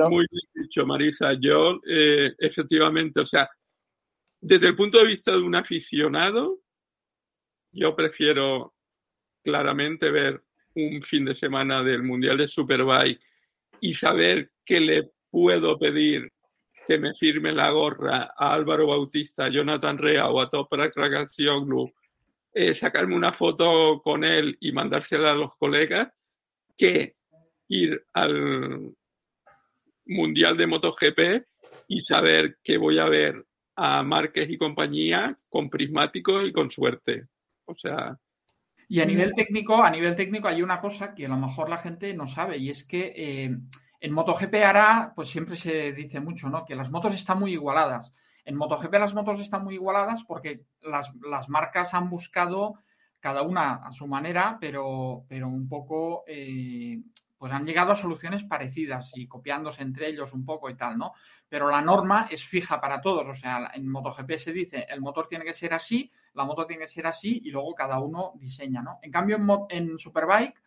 muy, 0.09 0.25
bien 0.31 0.65
dicho, 0.65 0.83
Marisa. 0.87 1.33
Yo, 1.39 1.79
eh, 1.87 2.33
efectivamente, 2.39 3.19
o 3.19 3.25
sea, 3.27 3.47
desde 4.41 4.69
el 4.69 4.75
punto 4.75 4.97
de 4.97 5.05
vista 5.05 5.31
de 5.33 5.41
un 5.41 5.53
aficionado, 5.53 6.61
yo 7.71 7.95
prefiero 7.95 8.73
claramente 9.43 10.09
ver 10.09 10.43
un 10.73 11.03
fin 11.03 11.25
de 11.25 11.35
semana 11.35 11.83
del 11.83 12.01
Mundial 12.01 12.39
de 12.39 12.47
Superbike 12.47 13.21
y 13.81 13.93
saber 13.93 14.51
que 14.65 14.79
le 14.79 15.11
puedo 15.29 15.77
pedir 15.77 16.31
que 16.87 16.97
me 16.99 17.13
firme 17.15 17.51
la 17.51 17.71
gorra 17.71 18.33
a 18.37 18.53
Álvaro 18.53 18.87
Bautista, 18.87 19.45
a 19.45 19.49
Jonathan 19.49 19.97
Rea 19.97 20.27
o 20.27 20.39
a 20.39 20.49
Toprak 20.49 20.95
Ragazzioglu, 20.95 21.91
eh, 22.53 22.73
sacarme 22.73 23.15
una 23.15 23.33
foto 23.33 24.01
con 24.03 24.23
él 24.23 24.55
y 24.59 24.71
mandársela 24.71 25.31
a 25.31 25.35
los 25.35 25.55
colegas, 25.57 26.09
que 26.77 27.15
ir 27.69 28.05
al 28.13 28.93
Mundial 30.07 30.55
de 30.55 30.67
MotoGP 30.67 31.45
y 31.87 32.01
saber 32.01 32.57
que 32.63 32.77
voy 32.77 32.99
a 32.99 33.05
ver 33.05 33.43
a 33.75 34.03
Márquez 34.03 34.49
y 34.49 34.57
compañía 34.57 35.37
con 35.49 35.69
prismático 35.69 36.43
y 36.43 36.53
con 36.53 36.69
suerte. 36.69 37.27
O 37.65 37.75
sea. 37.75 38.17
Y 38.87 39.01
a 39.01 39.05
nivel 39.05 39.33
técnico, 39.35 39.81
a 39.81 39.89
nivel 39.89 40.15
técnico 40.15 40.47
hay 40.47 40.61
una 40.61 40.79
cosa 40.79 41.13
que 41.13 41.25
a 41.25 41.29
lo 41.29 41.37
mejor 41.37 41.69
la 41.69 41.77
gente 41.77 42.13
no 42.13 42.27
sabe 42.27 42.57
y 42.57 42.69
es 42.69 42.83
que 42.83 43.13
eh, 43.15 43.57
en 43.99 44.11
MotoGP 44.13 44.53
ahora, 44.63 45.13
pues 45.15 45.29
siempre 45.29 45.55
se 45.55 45.91
dice 45.93 46.19
mucho, 46.19 46.49
¿no? 46.49 46.65
Que 46.65 46.75
las 46.75 46.91
motos 46.91 47.15
están 47.15 47.39
muy 47.39 47.53
igualadas. 47.53 48.13
En 48.43 48.55
MotoGP 48.55 48.93
las 48.93 49.15
motos 49.15 49.39
están 49.39 49.63
muy 49.63 49.75
igualadas 49.75 50.23
porque 50.23 50.65
las, 50.81 51.49
marcas 51.49 51.95
han 51.95 52.09
buscado 52.09 52.75
cada 53.19 53.41
una 53.41 53.87
a 53.87 53.91
su 53.91 54.05
manera, 54.05 54.57
pero, 54.61 55.25
pero 55.27 55.47
un 55.47 55.67
poco 55.67 56.23
eh, 56.27 57.01
pues 57.45 57.53
han 57.53 57.67
llegado 57.67 57.91
a 57.91 57.95
soluciones 57.95 58.43
parecidas 58.43 59.11
y 59.13 59.27
copiándose 59.27 59.83
entre 59.83 60.07
ellos 60.07 60.33
un 60.33 60.43
poco 60.43 60.67
y 60.67 60.73
tal, 60.75 60.97
¿no? 60.97 61.13
Pero 61.47 61.69
la 61.69 61.79
norma 61.79 62.27
es 62.31 62.43
fija 62.43 62.81
para 62.81 62.99
todos, 62.99 63.27
o 63.27 63.33
sea, 63.35 63.69
en 63.71 63.87
MotoGP 63.87 64.31
se 64.37 64.51
dice 64.51 64.87
el 64.89 64.99
motor 64.99 65.27
tiene 65.27 65.45
que 65.45 65.53
ser 65.53 65.71
así, 65.71 66.11
la 66.33 66.43
moto 66.43 66.65
tiene 66.65 66.85
que 66.85 66.87
ser 66.87 67.05
así 67.05 67.43
y 67.45 67.51
luego 67.51 67.75
cada 67.75 67.99
uno 67.99 68.31
diseña, 68.37 68.81
¿no? 68.81 68.97
En 69.03 69.11
cambio, 69.11 69.37
en, 69.69 69.99
Superbike, 69.99 70.59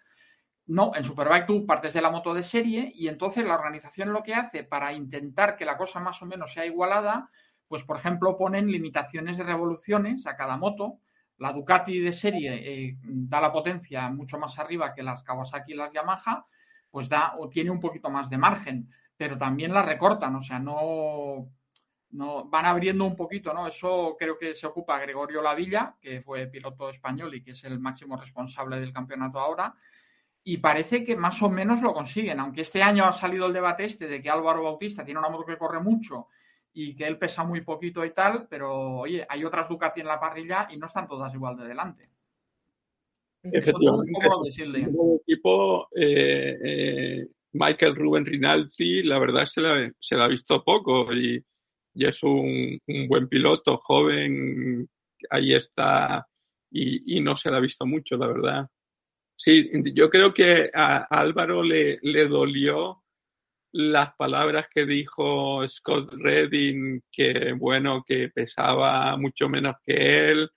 no, 0.67 0.93
en 0.95 1.03
Superbike 1.03 1.47
tú 1.49 1.67
partes 1.67 1.95
de 1.95 2.01
la 2.01 2.12
moto 2.12 2.33
de 2.33 2.45
serie 2.45 2.93
y 2.95 3.09
entonces 3.09 3.45
la 3.45 3.57
organización 3.57 4.12
lo 4.12 4.23
que 4.23 4.35
hace 4.35 4.62
para 4.62 4.93
intentar 4.93 5.57
que 5.57 5.64
la 5.64 5.77
cosa 5.77 5.99
más 5.99 6.23
o 6.23 6.27
menos 6.27 6.53
sea 6.53 6.64
igualada, 6.64 7.29
pues 7.67 7.83
por 7.83 7.97
ejemplo 7.97 8.38
ponen 8.38 8.71
limitaciones 8.71 9.37
de 9.37 9.43
revoluciones 9.43 10.29
a 10.29 10.37
cada 10.37 10.57
moto. 10.57 11.01
La 11.38 11.53
Ducati 11.53 11.99
de 11.99 12.12
serie 12.12 12.55
eh, 12.55 12.99
da 13.03 13.41
la 13.41 13.51
potencia 13.51 14.09
mucho 14.11 14.38
más 14.38 14.61
arriba 14.61 14.95
que 14.95 15.03
las 15.03 15.25
Kawasaki 15.25 15.73
y 15.73 15.75
las 15.77 15.93
Yamaha, 15.93 16.47
pues 16.90 17.09
da 17.09 17.35
o 17.38 17.48
tiene 17.48 17.70
un 17.70 17.81
poquito 17.81 18.11
más 18.11 18.31
de 18.31 18.38
margen, 18.38 18.90
pero 19.16 19.37
también 19.37 19.72
la 19.74 19.83
recortan, 19.83 20.37
o 20.37 20.42
sea, 20.42 20.59
no, 20.59 21.48
no 22.11 22.44
van 22.44 22.66
abriendo 22.66 23.05
un 23.05 23.16
poquito, 23.16 23.53
¿no? 23.53 23.66
Eso 23.66 24.16
creo 24.18 24.38
que 24.38 24.55
se 24.55 24.66
ocupa 24.66 24.98
Gregorio 24.98 25.42
Lavilla, 25.42 25.96
que 26.01 26.22
fue 26.22 26.46
piloto 26.46 26.88
español 26.90 27.35
y 27.35 27.42
que 27.42 27.51
es 27.51 27.64
el 27.64 27.79
máximo 27.79 28.16
responsable 28.16 28.81
del 28.81 28.92
campeonato 28.92 29.38
ahora. 29.38 29.74
Y 30.44 30.59
parece 30.59 31.05
que 31.05 31.16
más 31.16 31.42
o 31.42 31.51
menos 31.51 31.83
lo 31.83 31.92
consiguen, 31.92 32.40
aunque 32.40 32.62
este 32.62 32.83
año 32.83 33.05
ha 33.05 33.12
salido 33.12 33.46
el 33.46 33.53
debate 33.53 33.85
este 33.85 34.07
de 34.07 34.22
que 34.22 34.31
Álvaro 34.31 34.62
Bautista 34.62 35.05
tiene 35.05 35.20
una 35.20 35.29
moto 35.29 35.44
que 35.44 35.59
corre 35.59 35.81
mucho 35.81 36.29
y 36.72 36.94
que 36.94 37.07
él 37.07 37.18
pesa 37.18 37.44
muy 37.44 37.61
poquito 37.62 38.05
y 38.05 38.12
tal, 38.14 38.46
pero 38.48 39.01
oye, 39.01 39.27
hay 39.29 39.44
otras 39.44 39.68
Ducati 39.68 40.01
en 40.01 40.07
la 40.07 40.20
parrilla 40.20 40.68
y 40.70 40.77
no 40.77 40.87
están 40.87 41.09
todas 41.09 41.35
igual 41.35 41.57
de 41.57 41.66
delante. 41.66 42.09
Efectivamente, 43.42 44.12
el 44.59 44.77
equipo, 44.77 45.88
eh, 45.94 46.59
eh, 46.64 47.27
Michael 47.53 47.94
Ruben 47.94 48.27
Rinaldi, 48.27 49.03
la 49.03 49.18
verdad 49.18 49.46
se 49.46 49.61
la, 49.61 49.92
se 49.98 50.16
la 50.16 50.24
ha 50.24 50.29
visto 50.29 50.62
poco 50.64 51.12
y, 51.12 51.42
es 51.94 52.22
un, 52.22 52.79
buen 53.09 53.29
piloto, 53.29 53.81
joven, 53.83 54.88
ahí 55.31 55.55
está 55.55 56.27
y, 56.70 57.20
no 57.20 57.35
se 57.37 57.51
la 57.51 57.57
ha 57.57 57.61
visto 57.61 57.87
mucho, 57.87 58.16
la 58.16 58.27
verdad. 58.27 58.66
Sí, 59.37 59.70
yo 59.94 60.11
creo 60.11 60.35
que 60.35 60.70
a 60.74 61.07
Álvaro 61.11 61.62
le, 61.62 61.98
le 62.03 62.27
dolió 62.27 63.03
las 63.72 64.14
palabras 64.16 64.68
que 64.72 64.87
dijo 64.87 65.66
Scott 65.66 66.12
Redding, 66.12 67.03
que 67.11 67.53
bueno, 67.57 68.03
que 68.07 68.29
pesaba 68.31 69.16
mucho 69.16 69.48
menos 69.48 69.77
que 69.85 70.31
él. 70.31 70.51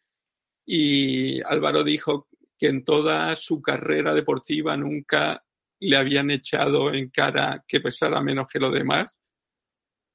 Y 0.66 1.42
Álvaro 1.42 1.84
dijo 1.84 2.28
que 2.62 2.68
en 2.68 2.86
toda 2.86 3.36
su 3.36 3.60
carrera 3.60 4.14
deportiva 4.14 4.78
nunca 4.78 5.44
le 5.80 5.98
habían 5.98 6.30
echado 6.30 6.94
en 6.94 7.10
cara 7.10 7.66
que 7.68 7.82
pesara 7.82 8.22
menos 8.22 8.46
que 8.48 8.60
los 8.60 8.72
demás. 8.72 9.18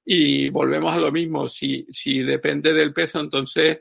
Y 0.04 0.48
volvemos 0.50 0.94
a 0.94 0.98
lo 0.98 1.10
mismo, 1.10 1.48
si, 1.48 1.84
si 1.90 2.20
depende 2.20 2.72
del 2.72 2.92
peso, 2.92 3.18
entonces 3.18 3.80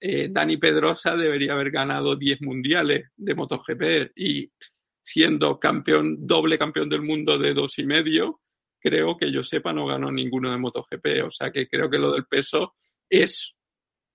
eh, 0.00 0.28
Dani 0.28 0.56
Pedrosa 0.56 1.14
debería 1.14 1.52
haber 1.52 1.70
ganado 1.70 2.16
10 2.16 2.42
mundiales 2.42 3.10
de 3.16 3.34
MotoGP 3.36 4.10
y 4.16 4.50
siendo 5.00 5.60
campeón, 5.60 6.26
doble 6.26 6.58
campeón 6.58 6.88
del 6.88 7.02
mundo 7.02 7.38
de 7.38 7.54
dos 7.54 7.78
y 7.78 7.84
medio, 7.84 8.40
creo 8.80 9.16
que 9.16 9.30
yo 9.30 9.44
sepa 9.44 9.72
no 9.72 9.86
ganó 9.86 10.10
ninguno 10.10 10.50
de 10.50 10.58
MotoGP. 10.58 11.26
O 11.26 11.30
sea 11.30 11.52
que 11.52 11.68
creo 11.68 11.88
que 11.88 11.98
lo 11.98 12.10
del 12.10 12.26
peso 12.26 12.74
es 13.08 13.54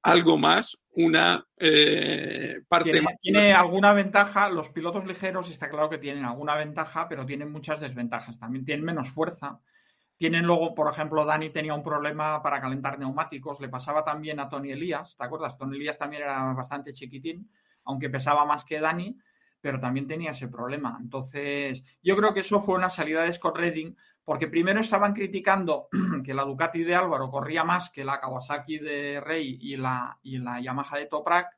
algo 0.01 0.37
más, 0.37 0.77
una 0.93 1.45
eh, 1.57 2.61
parte 2.67 2.91
tiene, 2.91 3.01
más. 3.01 3.15
Tiene 3.21 3.53
alguna 3.53 3.93
ventaja, 3.93 4.49
los 4.49 4.69
pilotos 4.69 5.05
ligeros 5.05 5.49
está 5.49 5.69
claro 5.69 5.89
que 5.89 5.97
tienen 5.97 6.25
alguna 6.25 6.55
ventaja, 6.55 7.07
pero 7.07 7.25
tienen 7.25 7.51
muchas 7.51 7.79
desventajas. 7.79 8.39
También 8.39 8.65
tienen 8.65 8.85
menos 8.85 9.09
fuerza. 9.09 9.59
Tienen 10.17 10.45
luego, 10.45 10.75
por 10.75 10.91
ejemplo, 10.91 11.23
Dani 11.23 11.49
tenía 11.49 11.73
un 11.73 11.83
problema 11.83 12.43
para 12.43 12.59
calentar 12.59 12.99
neumáticos, 12.99 13.61
le 13.61 13.69
pasaba 13.69 14.03
también 14.03 14.41
a 14.41 14.49
Tony 14.49 14.71
Elías, 14.71 15.15
¿te 15.17 15.23
acuerdas? 15.23 15.57
Tony 15.57 15.77
Elías 15.77 15.97
también 15.97 16.23
era 16.23 16.51
bastante 16.51 16.91
chiquitín, 16.91 17.49
aunque 17.85 18.09
pesaba 18.09 18.45
más 18.45 18.65
que 18.65 18.81
Dani, 18.81 19.17
pero 19.61 19.79
también 19.79 20.07
tenía 20.07 20.31
ese 20.31 20.49
problema. 20.49 20.97
Entonces, 20.99 21.85
yo 22.03 22.17
creo 22.17 22.33
que 22.33 22.41
eso 22.41 22.61
fue 22.61 22.75
una 22.75 22.89
salida 22.89 23.23
de 23.23 23.31
Scott 23.31 23.57
Redding, 23.57 23.95
porque 24.29 24.47
primero 24.47 24.79
estaban 24.79 25.13
criticando 25.13 25.87
que 26.23 26.35
la 26.35 26.43
Ducati 26.43 26.83
de 26.83 26.93
Álvaro 26.93 27.31
corría 27.31 27.63
más 27.63 27.89
que 27.89 28.05
la 28.05 28.19
Kawasaki 28.19 28.77
de 28.77 29.19
Rey 29.19 29.57
y 29.59 29.75
la, 29.75 30.19
y 30.21 30.37
la 30.37 30.61
Yamaha 30.61 30.99
de 30.99 31.07
Toprak. 31.07 31.57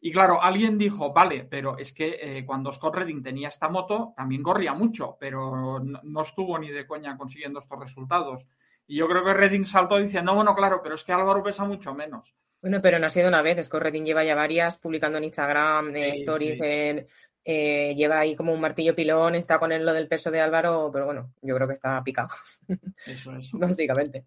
Y 0.00 0.10
claro, 0.10 0.42
alguien 0.42 0.76
dijo, 0.76 1.12
vale, 1.12 1.44
pero 1.44 1.78
es 1.78 1.92
que 1.92 2.18
eh, 2.20 2.44
cuando 2.44 2.72
Scott 2.72 2.96
Redding 2.96 3.22
tenía 3.22 3.46
esta 3.46 3.68
moto, 3.68 4.12
también 4.16 4.42
corría 4.42 4.74
mucho, 4.74 5.18
pero 5.20 5.78
no, 5.78 6.22
estuvo 6.22 6.58
ni 6.58 6.70
de 6.70 6.84
coña 6.84 7.16
consiguiendo 7.16 7.60
estos 7.60 7.78
resultados. 7.78 8.44
Y 8.88 8.96
yo 8.96 9.06
creo 9.06 9.24
que 9.24 9.32
Redding 9.32 9.64
saltó 9.64 9.96
diciendo, 9.98 10.34
bueno, 10.34 10.56
claro, 10.56 10.80
pero 10.82 10.96
es 10.96 11.04
que 11.04 11.12
Álvaro 11.12 11.44
pesa 11.44 11.62
mucho 11.62 11.94
menos. 11.94 12.34
Bueno, 12.60 12.78
pero 12.82 12.98
no 12.98 13.06
ha 13.06 13.10
sido 13.10 13.28
una 13.28 13.40
vez, 13.40 13.64
Scott 13.64 13.82
Redding 13.84 14.04
lleva 14.04 14.24
ya 14.24 14.34
varias 14.34 14.78
publicando 14.78 15.18
en 15.18 15.24
Instagram, 15.24 15.94
en 15.94 16.14
stories, 16.14 16.60
en 16.60 17.06
eh, 17.44 17.94
lleva 17.96 18.20
ahí 18.20 18.36
como 18.36 18.52
un 18.52 18.60
martillo 18.60 18.94
pilón, 18.94 19.34
está 19.34 19.58
con 19.58 19.72
él 19.72 19.84
lo 19.84 19.92
del 19.92 20.08
peso 20.08 20.30
de 20.30 20.40
Álvaro, 20.40 20.90
pero 20.92 21.06
bueno, 21.06 21.32
yo 21.42 21.54
creo 21.54 21.66
que 21.66 21.74
está 21.74 22.02
picado. 22.04 22.28
Eso, 23.06 23.36
es. 23.36 23.50
Básicamente. 23.52 24.26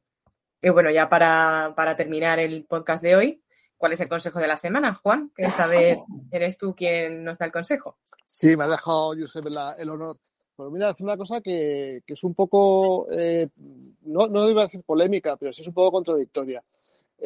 Y 0.61 0.69
bueno, 0.69 0.89
ya 0.91 1.09
para, 1.09 1.95
terminar 1.97 2.39
el 2.39 2.65
podcast 2.65 3.03
de 3.03 3.15
hoy, 3.15 3.43
¿cuál 3.77 3.93
es 3.93 3.99
el 3.99 4.07
consejo 4.07 4.39
de 4.39 4.47
la 4.47 4.57
semana, 4.57 4.95
Juan? 4.95 5.31
Que 5.35 5.43
esta 5.43 5.67
vez 5.67 5.99
eres 6.31 6.57
tú 6.57 6.73
quien 6.73 7.23
nos 7.23 7.37
da 7.37 7.45
el 7.45 7.51
consejo. 7.51 7.97
Sí, 8.25 8.55
me 8.55 8.63
ha 8.63 8.67
dejado 8.67 9.13
Josep 9.13 9.45
el 9.77 9.89
honor. 9.89 10.17
Pero 10.55 10.71
mira, 10.71 10.91
es 10.91 11.01
una 11.01 11.17
cosa 11.17 11.41
que, 11.41 12.01
es 12.05 12.23
un 12.23 12.33
poco, 12.33 13.07
eh, 13.11 13.49
no, 14.01 14.27
no 14.27 14.49
iba 14.49 14.61
a 14.61 14.65
decir 14.65 14.83
polémica, 14.83 15.35
pero 15.35 15.51
sí 15.51 15.61
es 15.61 15.67
un 15.67 15.73
poco 15.73 15.91
contradictoria. 15.91 16.63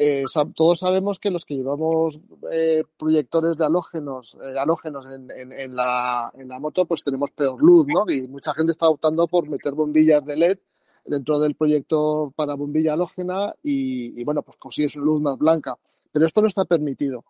Eh, 0.00 0.26
todos 0.54 0.78
sabemos 0.78 1.18
que 1.18 1.28
los 1.28 1.44
que 1.44 1.56
llevamos 1.56 2.20
eh, 2.52 2.84
proyectores 2.96 3.56
de 3.56 3.64
halógenos, 3.64 4.38
eh, 4.40 4.56
halógenos 4.56 5.04
en, 5.06 5.28
en, 5.32 5.74
la, 5.74 6.30
en, 6.38 6.46
la, 6.46 6.60
moto, 6.60 6.86
pues 6.86 7.02
tenemos 7.02 7.32
peor 7.32 7.60
luz, 7.60 7.84
¿no? 7.88 8.08
Y 8.08 8.28
mucha 8.28 8.54
gente 8.54 8.70
está 8.70 8.88
optando 8.88 9.26
por 9.26 9.48
meter 9.48 9.74
bombillas 9.74 10.24
de 10.24 10.36
LED 10.36 10.58
dentro 11.04 11.40
del 11.40 11.56
proyector 11.56 12.32
para 12.32 12.54
bombilla 12.54 12.92
halógena 12.92 13.52
y, 13.60 14.22
bueno, 14.22 14.42
pues 14.42 14.56
consigues 14.56 14.94
una 14.94 15.04
luz 15.04 15.20
más 15.20 15.36
blanca. 15.36 15.76
Pero 16.12 16.26
esto 16.26 16.42
no 16.42 16.46
está 16.46 16.64
permitido. 16.64 17.24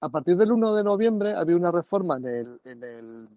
A 0.00 0.08
partir 0.08 0.36
del 0.36 0.50
1 0.50 0.74
de 0.74 0.82
noviembre 0.82 1.34
había 1.34 1.54
una 1.54 1.70
reforma 1.70 2.16
en 2.16 2.26
el, 2.26 2.60
en 2.64 2.82
el, 2.82 3.28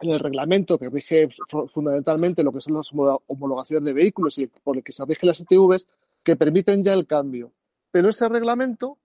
en 0.00 0.10
el 0.10 0.20
reglamento 0.20 0.78
que 0.78 0.88
rige 0.88 1.28
fundamentalmente 1.68 2.42
lo 2.42 2.52
que 2.52 2.62
son 2.62 2.76
las 2.76 2.90
homologaciones 3.26 3.84
de 3.84 3.92
vehículos 3.92 4.38
y 4.38 4.46
por 4.46 4.78
el 4.78 4.82
que 4.82 4.92
se 4.92 5.04
rigen 5.04 5.28
las 5.28 5.40
ITVs 5.40 5.86
que 6.22 6.34
permiten 6.34 6.82
ya 6.82 6.94
el 6.94 7.06
cambio 7.06 7.52
pero 7.96 8.10
ese 8.10 8.28
reglamento, 8.28 8.98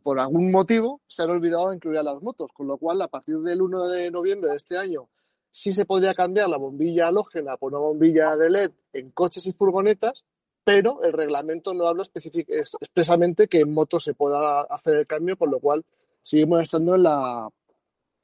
por 0.00 0.20
algún 0.20 0.52
motivo, 0.52 1.00
se 1.08 1.24
han 1.24 1.30
olvidado 1.30 1.70
de 1.70 1.74
incluir 1.74 1.98
a 1.98 2.04
las 2.04 2.22
motos, 2.22 2.52
con 2.52 2.68
lo 2.68 2.78
cual 2.78 3.02
a 3.02 3.08
partir 3.08 3.38
del 3.38 3.60
1 3.60 3.88
de 3.88 4.12
noviembre 4.12 4.52
de 4.52 4.56
este 4.56 4.78
año 4.78 5.08
sí 5.50 5.72
se 5.72 5.84
podría 5.84 6.14
cambiar 6.14 6.48
la 6.48 6.56
bombilla 6.56 7.08
halógena 7.08 7.56
por 7.56 7.72
una 7.72 7.80
bombilla 7.80 8.36
de 8.36 8.48
LED 8.48 8.70
en 8.92 9.10
coches 9.10 9.44
y 9.46 9.52
furgonetas, 9.52 10.24
pero 10.62 11.02
el 11.02 11.14
reglamento 11.14 11.74
no 11.74 11.88
habla 11.88 12.04
expresamente 12.14 13.48
que 13.48 13.58
en 13.58 13.72
motos 13.72 14.04
se 14.04 14.14
pueda 14.14 14.60
hacer 14.60 14.98
el 14.98 15.06
cambio, 15.08 15.36
con 15.36 15.50
lo 15.50 15.58
cual 15.58 15.84
seguimos 16.22 16.62
estando 16.62 16.94
en 16.94 17.02
la, 17.02 17.48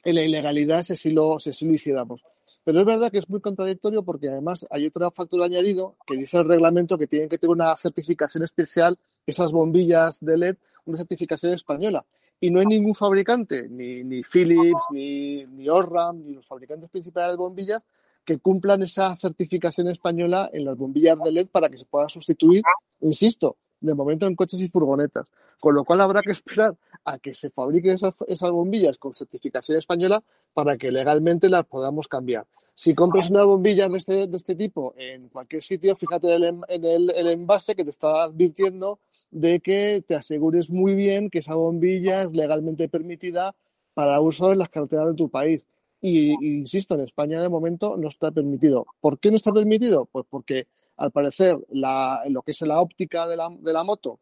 ilegalidad 0.05 0.85
si 0.85 0.92
así, 0.92 1.11
lo, 1.11 1.40
si 1.40 1.66
lo 1.66 1.72
hiciéramos. 1.72 2.24
Pero 2.62 2.79
es 2.79 2.87
verdad 2.87 3.11
que 3.11 3.18
es 3.18 3.29
muy 3.29 3.40
contradictorio 3.40 4.05
porque 4.05 4.29
además 4.29 4.64
hay 4.70 4.87
otro 4.87 5.11
factor 5.11 5.42
añadido 5.42 5.96
que 6.07 6.16
dice 6.16 6.37
el 6.38 6.46
reglamento 6.46 6.98
que 6.98 7.09
tienen 7.09 7.29
que 7.29 7.37
tener 7.37 7.50
una 7.50 7.77
certificación 7.77 8.44
especial, 8.44 8.96
esas 9.27 9.53
bombillas 9.53 10.19
de 10.21 10.37
LED, 10.37 10.57
una 10.85 10.99
certificación 10.99 11.53
española. 11.53 12.05
Y 12.41 12.51
no 12.51 12.61
hay 12.61 12.67
ningún 12.67 12.95
fabricante, 12.95 13.69
ni, 13.69 14.05
ni 14.05 14.23
Philips, 14.23 14.83
ni, 14.91 15.45
ni 15.47 15.69
Osram, 15.69 16.23
ni 16.25 16.35
los 16.35 16.47
fabricantes 16.47 16.91
principales 16.91 17.33
de 17.33 17.39
bombillas, 17.39 17.83
que 18.25 18.39
cumplan 18.39 18.83
esa 18.83 19.15
certificación 19.17 19.89
española 19.89 20.51
en 20.53 20.65
las 20.65 20.77
bombillas 20.77 21.19
de 21.23 21.33
LED 21.33 21.49
para 21.49 21.69
que 21.69 21.79
se 21.79 21.85
pueda 21.85 22.09
sustituir, 22.09 22.63
insisto, 23.01 23.57
de 23.81 23.95
momento 23.95 24.27
en 24.27 24.35
coches 24.35 24.61
y 24.61 24.69
furgonetas. 24.69 25.27
Con 25.61 25.75
lo 25.75 25.85
cual 25.85 26.01
habrá 26.01 26.23
que 26.23 26.33
esperar 26.33 26.77
a 27.05 27.19
que 27.19 27.35
se 27.35 27.51
fabriquen 27.51 27.95
esas, 27.95 28.51
bombillas 28.51 28.99
con 28.99 29.15
certificación 29.15 29.79
española 29.79 30.23
para 30.53 30.77
que 30.77 30.91
legalmente 30.91 31.49
las 31.49 31.65
podamos 31.65 32.09
cambiar. 32.09 32.47
Si 32.75 32.95
compras 32.95 33.31
una 33.31 33.45
bombilla 33.45 33.89
de 33.89 33.99
este, 33.99 34.27
de 34.27 34.37
este 34.37 34.57
tipo 34.57 34.95
en 34.97 35.29
cualquier 35.29 35.63
sitio, 35.63 35.95
fíjate 35.95 36.35
en 36.35 36.85
el, 36.85 37.11
el, 37.11 37.29
envase 37.29 37.77
que 37.77 37.85
te 37.85 37.91
está 37.91 38.25
advirtiendo 38.25 38.99
de 39.35 39.59
que 39.61 40.03
te 40.07 40.14
asegures 40.14 40.70
muy 40.70 40.94
bien 40.94 41.29
que 41.29 41.40
esa 41.40 41.55
bombilla 41.55 42.23
es 42.23 42.31
legalmente 42.33 42.88
permitida 42.88 43.55
para 43.92 44.20
uso 44.20 44.53
en 44.53 44.61
las 44.61 44.68
carreteras 44.68 45.09
de 45.09 45.14
tu 45.14 45.29
país. 45.29 45.66
Y, 46.01 46.35
insisto, 46.59 46.94
en 46.94 47.01
España 47.01 47.42
de 47.42 47.49
momento 47.49 47.97
no 47.97 48.09
está 48.09 48.31
permitido. 48.31 48.87
¿Por 49.01 49.18
qué 49.18 49.31
no 49.31 49.37
está 49.37 49.53
permitido? 49.53 50.07
Pues 50.07 50.25
porque 50.31 50.68
al 50.97 51.11
parecer 51.11 51.59
lo 51.70 52.42
que 52.42 52.53
es 52.53 52.61
la 52.62 52.81
óptica 52.81 53.27
de 53.27 53.37
la, 53.37 53.51
de 53.51 53.73
la 53.73 53.83
moto 53.83 54.20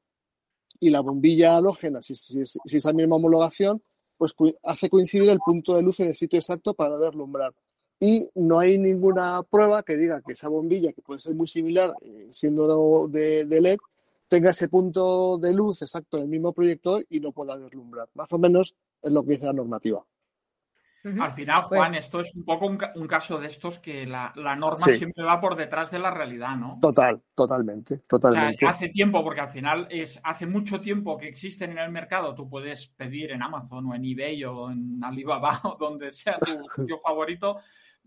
y 0.80 0.88
la 0.90 1.00
bombilla 1.00 1.56
halógena, 1.56 2.00
si, 2.00 2.14
si, 2.14 2.44
si 2.46 2.76
es 2.76 2.84
la 2.84 2.92
misma 2.94 3.16
homologación, 3.16 3.82
pues 4.16 4.34
hace 4.62 4.88
coincidir 4.88 5.28
el 5.28 5.40
punto 5.40 5.76
de 5.76 5.82
luz 5.82 6.00
en 6.00 6.08
el 6.08 6.14
sitio 6.14 6.38
exacto 6.38 6.72
para 6.72 6.96
deslumbrar. 6.96 7.52
Y 8.00 8.28
no 8.34 8.58
hay 8.58 8.78
ninguna 8.78 9.42
prueba 9.44 9.82
que 9.82 9.96
diga 9.96 10.22
que 10.26 10.32
esa 10.32 10.48
bombilla, 10.48 10.92
que 10.92 11.02
puede 11.02 11.20
ser 11.20 11.34
muy 11.34 11.46
similar, 11.46 11.94
eh, 12.00 12.28
siendo 12.32 13.06
de, 13.06 13.44
LED, 13.44 13.78
tenga 14.32 14.48
ese 14.48 14.70
punto 14.70 15.36
de 15.36 15.52
luz 15.52 15.82
exacto 15.82 16.16
en 16.16 16.22
el 16.22 16.28
mismo 16.30 16.54
proyector 16.54 17.04
y 17.10 17.20
no 17.20 17.32
pueda 17.32 17.58
deslumbrar. 17.58 18.08
Más 18.14 18.32
o 18.32 18.38
menos 18.38 18.74
es 19.02 19.12
lo 19.12 19.22
que 19.22 19.32
dice 19.32 19.44
la 19.44 19.52
normativa. 19.52 20.02
Al 21.04 21.32
final, 21.34 21.66
pues 21.68 21.78
Juan, 21.78 21.94
esto 21.96 22.20
es 22.20 22.34
un 22.34 22.42
poco 22.42 22.66
un, 22.66 23.06
caso 23.06 23.38
de 23.38 23.48
estos 23.48 23.78
que 23.78 24.06
la, 24.06 24.32
norma 24.56 24.86
siempre 24.86 25.22
va 25.22 25.38
por 25.38 25.54
detrás 25.54 25.90
de 25.90 25.98
la 25.98 26.10
realidad, 26.10 26.56
¿no? 26.56 26.72
Total, 26.80 27.20
totalmente, 27.34 27.98
totalmente. 28.08 28.64
hace 28.64 28.88
tiempo, 28.88 29.22
porque 29.22 29.40
al 29.40 29.50
final 29.50 29.86
es 29.90 30.18
hace 30.24 30.46
mucho 30.46 30.80
tiempo 30.80 31.18
que 31.18 31.28
existen 31.28 31.72
en 31.72 31.78
el 31.78 31.90
mercado, 31.90 32.34
tú 32.34 32.48
puedes 32.48 32.88
pedir 32.88 33.32
en 33.32 33.42
Amazon 33.42 33.84
o 33.88 33.94
en 33.94 34.04
eBay 34.04 34.44
o 34.44 34.70
en 34.70 34.98
Alibaba 35.04 35.60
o 35.64 35.76
donde 35.78 36.10
sea 36.14 36.38
tu 36.38 36.52
sitio 36.74 37.00
favorito, 37.04 37.58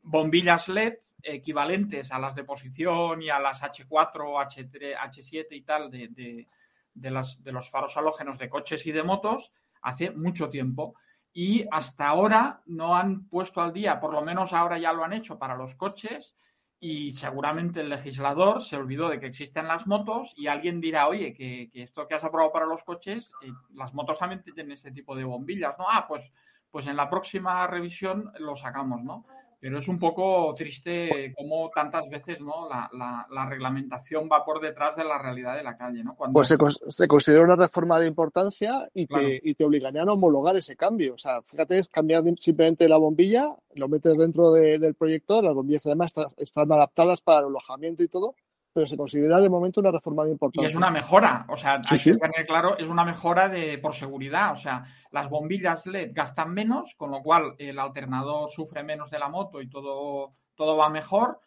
bombillas 0.02 0.70
LED 0.70 0.96
equivalentes 1.26 2.12
a 2.12 2.20
las 2.20 2.36
de 2.36 2.44
posición 2.44 3.22
y 3.22 3.30
a 3.30 3.40
las 3.40 3.62
H4, 3.62 3.90
H3, 3.90 4.96
H7 4.98 5.48
y 5.52 5.62
tal 5.62 5.90
de, 5.90 6.48
de, 6.94 7.12
las, 7.12 7.44
de 7.44 7.52
los 7.52 7.70
faros 7.70 7.98
halógenos 7.98 8.38
de 8.38 8.50
coches 8.50 8.86
y 8.86 8.92
de 8.92 9.04
motos 9.04 9.52
hace 9.82 10.12
mucho 10.12 10.50
tiempo 10.50 10.96
y 11.34 11.66
hasta 11.70 12.08
ahora 12.08 12.62
no 12.66 12.96
han 12.96 13.28
puesto 13.28 13.62
al 13.62 13.74
día, 13.74 14.00
por 14.00 14.14
lo 14.14 14.22
menos 14.22 14.54
ahora 14.54 14.78
ya 14.78 14.94
lo 14.94 15.04
han 15.04 15.14
hecho 15.14 15.38
para 15.38 15.58
los 15.58 15.76
coches 15.76 16.36
y 16.80 17.14
seguramente 17.14 17.82
el 17.82 17.90
legislador 17.90 18.62
se 18.62 18.78
olvidó 18.78 19.10
de 19.10 19.20
que 19.20 19.28
existen 19.28 19.68
las 19.68 19.86
motos 19.88 20.34
y 20.38 20.48
alguien 20.48 20.80
dirá, 20.80 21.08
oye, 21.08 21.34
que, 21.34 21.70
esto 21.74 22.08
que 22.08 22.16
has 22.16 22.24
aprobado 22.24 22.54
para 22.54 22.66
los 22.66 22.84
coches, 22.84 23.32
eh, 23.42 23.52
las 23.74 23.94
motos 23.94 24.18
también 24.18 24.44
tienen 24.44 24.72
este 24.72 24.92
tipo 24.92 25.16
de 25.16 25.24
bombillas, 25.24 25.76
¿no? 25.78 25.86
Ah, 25.90 26.06
pues, 26.08 26.32
pues 26.70 26.88
en 26.88 26.96
la 26.96 27.10
próxima 27.10 27.66
revisión 27.68 28.32
lo 28.40 28.56
sacamos, 28.56 29.04
¿no? 29.04 29.26
Pero 29.66 29.80
es 29.80 29.88
un 29.88 29.98
poco 29.98 30.54
triste 30.56 31.34
cómo 31.36 31.72
tantas 31.74 32.08
veces 32.08 32.40
¿no? 32.40 32.70
la, 32.70 33.48
reglamentación 33.50 34.30
va 34.32 34.46
por 34.46 34.62
detrás 34.62 34.96
de 34.96 35.04
la 35.04 35.18
realidad 35.18 35.56
de 35.56 35.64
la 35.64 35.76
calle. 35.76 36.04
¿no? 36.04 36.12
Pues 36.32 36.50
se, 36.50 37.08
considera 37.08 37.44
una 37.44 37.56
reforma 37.56 38.00
de 38.00 38.06
importancia 38.06 38.88
y 38.94 39.08
te, 39.08 39.42
y 39.44 39.56
te 39.56 39.66
obligarían 39.66 40.08
a 40.08 40.14
homologar 40.14 40.56
ese 40.56 40.76
cambio. 40.76 41.16
O 41.16 41.18
sea, 41.18 41.42
fíjate, 41.42 41.80
es 41.80 41.88
cambiar 41.88 42.22
simplemente 42.38 42.88
la 42.88 42.98
bombilla, 42.98 43.56
lo 43.74 43.90
metes 43.90 44.16
dentro 44.16 44.52
del 44.52 44.94
proyector, 44.94 45.44
las 45.44 45.56
bombillas 45.56 45.88
además 45.88 46.14
están 46.38 46.72
adaptadas 46.72 47.22
para 47.22 47.40
el 47.40 47.46
alojamiento 47.46 48.04
y 48.04 48.08
todo, 48.08 48.36
pero 48.76 48.88
se 48.88 48.98
considera 48.98 49.40
de 49.40 49.50
momento 49.50 49.80
una 49.80 49.90
reforma 49.90 50.26
de 50.26 50.32
importancia. 50.32 50.68
Y 50.68 50.70
es 50.70 50.76
una 50.76 50.92
mejora, 50.92 51.46
o 51.48 51.56
sea, 51.56 51.76
hay 51.90 51.98
que 51.98 52.18
tener 52.18 52.46
claro, 52.46 52.78
es 52.78 52.90
una 52.90 53.06
mejora 53.06 53.48
de 53.48 53.78
por 53.78 53.96
seguridad, 53.96 54.52
o 54.52 54.58
sea, 54.58 54.84
las 55.12 55.30
bombillas 55.30 55.86
LED 55.86 56.12
gastan 56.14 56.54
menos, 56.54 56.94
con 56.96 57.10
lo 57.10 57.24
cual 57.24 57.56
el 57.58 57.80
alternador 57.80 58.52
sufre 58.52 58.84
menos 58.84 59.10
de 59.10 59.18
la 59.18 59.30
moto 59.30 59.62
y 59.62 59.70
todo, 59.70 60.36
todo 60.56 60.76
va 60.76 60.90
mejor, 60.90 61.40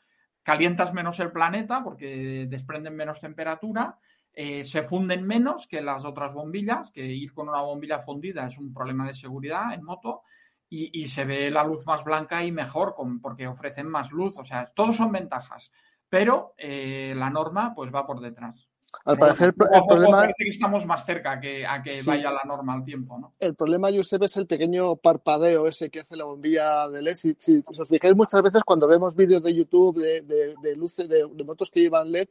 calientas 0.43 0.95
menos 0.95 1.21
el 1.21 1.31
planeta 1.31 1.85
porque 1.85 2.47
desprenden 2.49 2.97
menos 2.97 3.21
temperatura, 3.21 3.99
eh, 4.33 4.65
se 4.65 4.83
funden 4.83 5.27
menos 5.27 5.67
que 5.67 5.83
las 5.83 6.07
otras 6.07 6.33
bombillas, 6.33 6.91
que 6.91 7.05
ir 7.05 7.35
con 7.35 7.51
una 7.51 7.61
bombilla 7.61 7.99
fundida 7.99 8.47
es 8.47 8.57
un 8.57 8.73
problema 8.73 9.07
de 9.07 9.15
seguridad 9.15 9.75
en 9.75 9.85
moto, 9.85 10.23
y, 10.71 11.07
se 11.07 11.25
ve 11.25 11.51
la 11.51 11.65
luz 11.65 11.87
más 11.87 12.05
blanca 12.05 12.45
y 12.45 12.53
mejor 12.53 12.95
porque 13.23 13.47
ofrecen 13.47 13.89
más 13.89 14.13
luz, 14.13 14.37
o 14.37 14.45
sea, 14.45 14.71
todos 14.75 14.97
son 14.97 15.13
ventajas 15.13 15.71
pero 16.09 16.55
eh, 16.57 17.13
la 17.17 17.31
norma 17.31 17.75
pues 17.75 17.93
va 17.95 18.07
por 18.07 18.21
detrás. 18.21 18.69
Al 19.05 19.19
parecer, 19.19 19.49
el, 19.49 19.85
problema 19.87 20.25
es 20.25 20.33
que 20.37 20.49
estamos 20.49 20.87
más 20.87 21.05
cerca 21.05 21.39
que, 21.39 21.67
a 21.67 21.83
que 21.83 22.01
vaya 22.07 22.31
la 22.31 22.43
norma 22.47 22.73
al 22.73 22.85
tiempo, 22.85 23.19
¿no? 23.19 23.35
El 23.39 23.55
problema, 23.55 23.91
Josep, 23.93 24.23
es 24.23 24.37
el 24.39 24.47
pequeño 24.47 24.97
parpadeo 24.97 25.67
ese 25.67 25.91
que 25.91 26.01
hace 26.01 26.17
la 26.17 26.25
bombilla 26.25 26.89
de 26.89 27.03
LED. 27.03 27.15
Si, 27.15 27.63
os 27.67 27.89
fijáis 27.89 28.17
muchas 28.17 28.43
veces 28.43 28.63
cuando 28.65 28.89
vemos 28.89 29.15
vídeos 29.15 29.43
de 29.43 29.55
YouTube 29.55 30.01
de, 30.01 30.23
de, 30.63 30.77
luces, 30.77 31.07
de, 31.07 31.27
motos 31.45 31.71
que 31.71 31.81
llevan 31.81 32.11
LED, 32.11 32.29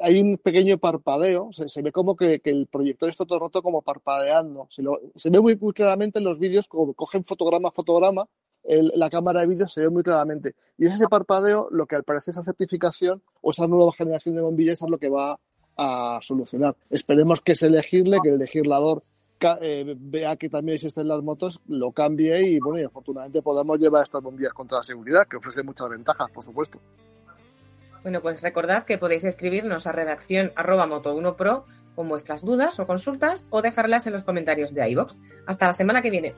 hay 0.00 0.20
un 0.20 0.38
pequeño 0.38 0.78
parpadeo, 0.78 1.50
se, 1.52 1.82
ve 1.82 1.90
como 1.90 2.14
que, 2.14 2.40
el 2.44 2.68
proyector 2.68 3.08
está 3.08 3.24
todo 3.24 3.40
roto 3.40 3.60
como 3.60 3.82
parpadeando. 3.82 4.68
Se, 4.70 4.82
se 5.16 5.30
ve 5.30 5.40
muy, 5.40 5.56
muy, 5.56 5.72
claramente 5.72 6.20
en 6.20 6.24
los 6.24 6.38
vídeos 6.38 6.68
como 6.68 6.94
cogen 6.94 7.24
fotograma 7.24 7.70
a 7.70 7.72
fotograma 7.72 8.28
la 8.64 9.10
cámara 9.10 9.40
de 9.40 9.46
vídeo 9.46 9.68
se 9.68 9.82
ve 9.82 9.90
muy 9.90 10.02
claramente. 10.02 10.54
Y 10.78 10.86
es 10.86 10.94
ese 10.94 11.08
parpadeo 11.08 11.68
lo 11.70 11.86
que 11.86 11.96
al 11.96 12.04
parecer 12.04 12.32
esa 12.32 12.42
certificación 12.42 13.22
o 13.40 13.50
esa 13.50 13.66
nueva 13.66 13.92
generación 13.92 14.34
de 14.34 14.40
bombillas 14.40 14.82
es 14.82 14.90
lo 14.90 14.98
que 14.98 15.08
va 15.08 15.38
a 15.76 16.18
solucionar. 16.22 16.76
Esperemos 16.90 17.40
que 17.40 17.54
se 17.54 17.66
elegirle, 17.66 18.18
que 18.22 18.30
el 18.30 18.38
legislador 18.38 19.02
eh, 19.60 19.94
vea 19.98 20.36
que 20.36 20.48
también 20.48 20.76
existen 20.76 21.08
las 21.08 21.22
motos, 21.22 21.60
lo 21.68 21.92
cambie 21.92 22.48
y 22.48 22.58
bueno, 22.58 22.80
y 22.80 22.84
afortunadamente 22.84 23.42
podamos 23.42 23.78
llevar 23.78 24.04
estas 24.04 24.22
bombillas 24.22 24.52
con 24.52 24.66
toda 24.66 24.82
seguridad, 24.82 25.26
que 25.28 25.36
ofrece 25.36 25.62
muchas 25.62 25.90
ventajas, 25.90 26.30
por 26.30 26.42
supuesto. 26.42 26.80
Bueno, 28.02 28.20
pues 28.20 28.42
recordad 28.42 28.84
que 28.84 28.98
podéis 28.98 29.24
escribirnos 29.24 29.86
a 29.86 29.92
redacción 29.92 30.52
arroba 30.56 30.86
moto1pro 30.86 31.64
con 31.94 32.08
vuestras 32.08 32.44
dudas 32.44 32.78
o 32.80 32.86
consultas 32.86 33.46
o 33.50 33.62
dejarlas 33.62 34.06
en 34.06 34.12
los 34.12 34.24
comentarios 34.24 34.74
de 34.74 34.88
iVoox. 34.90 35.16
Hasta 35.46 35.66
la 35.66 35.72
semana 35.72 36.02
que 36.02 36.10
viene. 36.10 36.34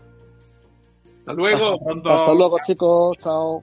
Hasta 1.26 1.32
luego. 1.32 1.76
Hasta, 1.90 2.14
hasta 2.14 2.34
luego, 2.34 2.56
chicos. 2.64 3.16
Chao. 3.18 3.62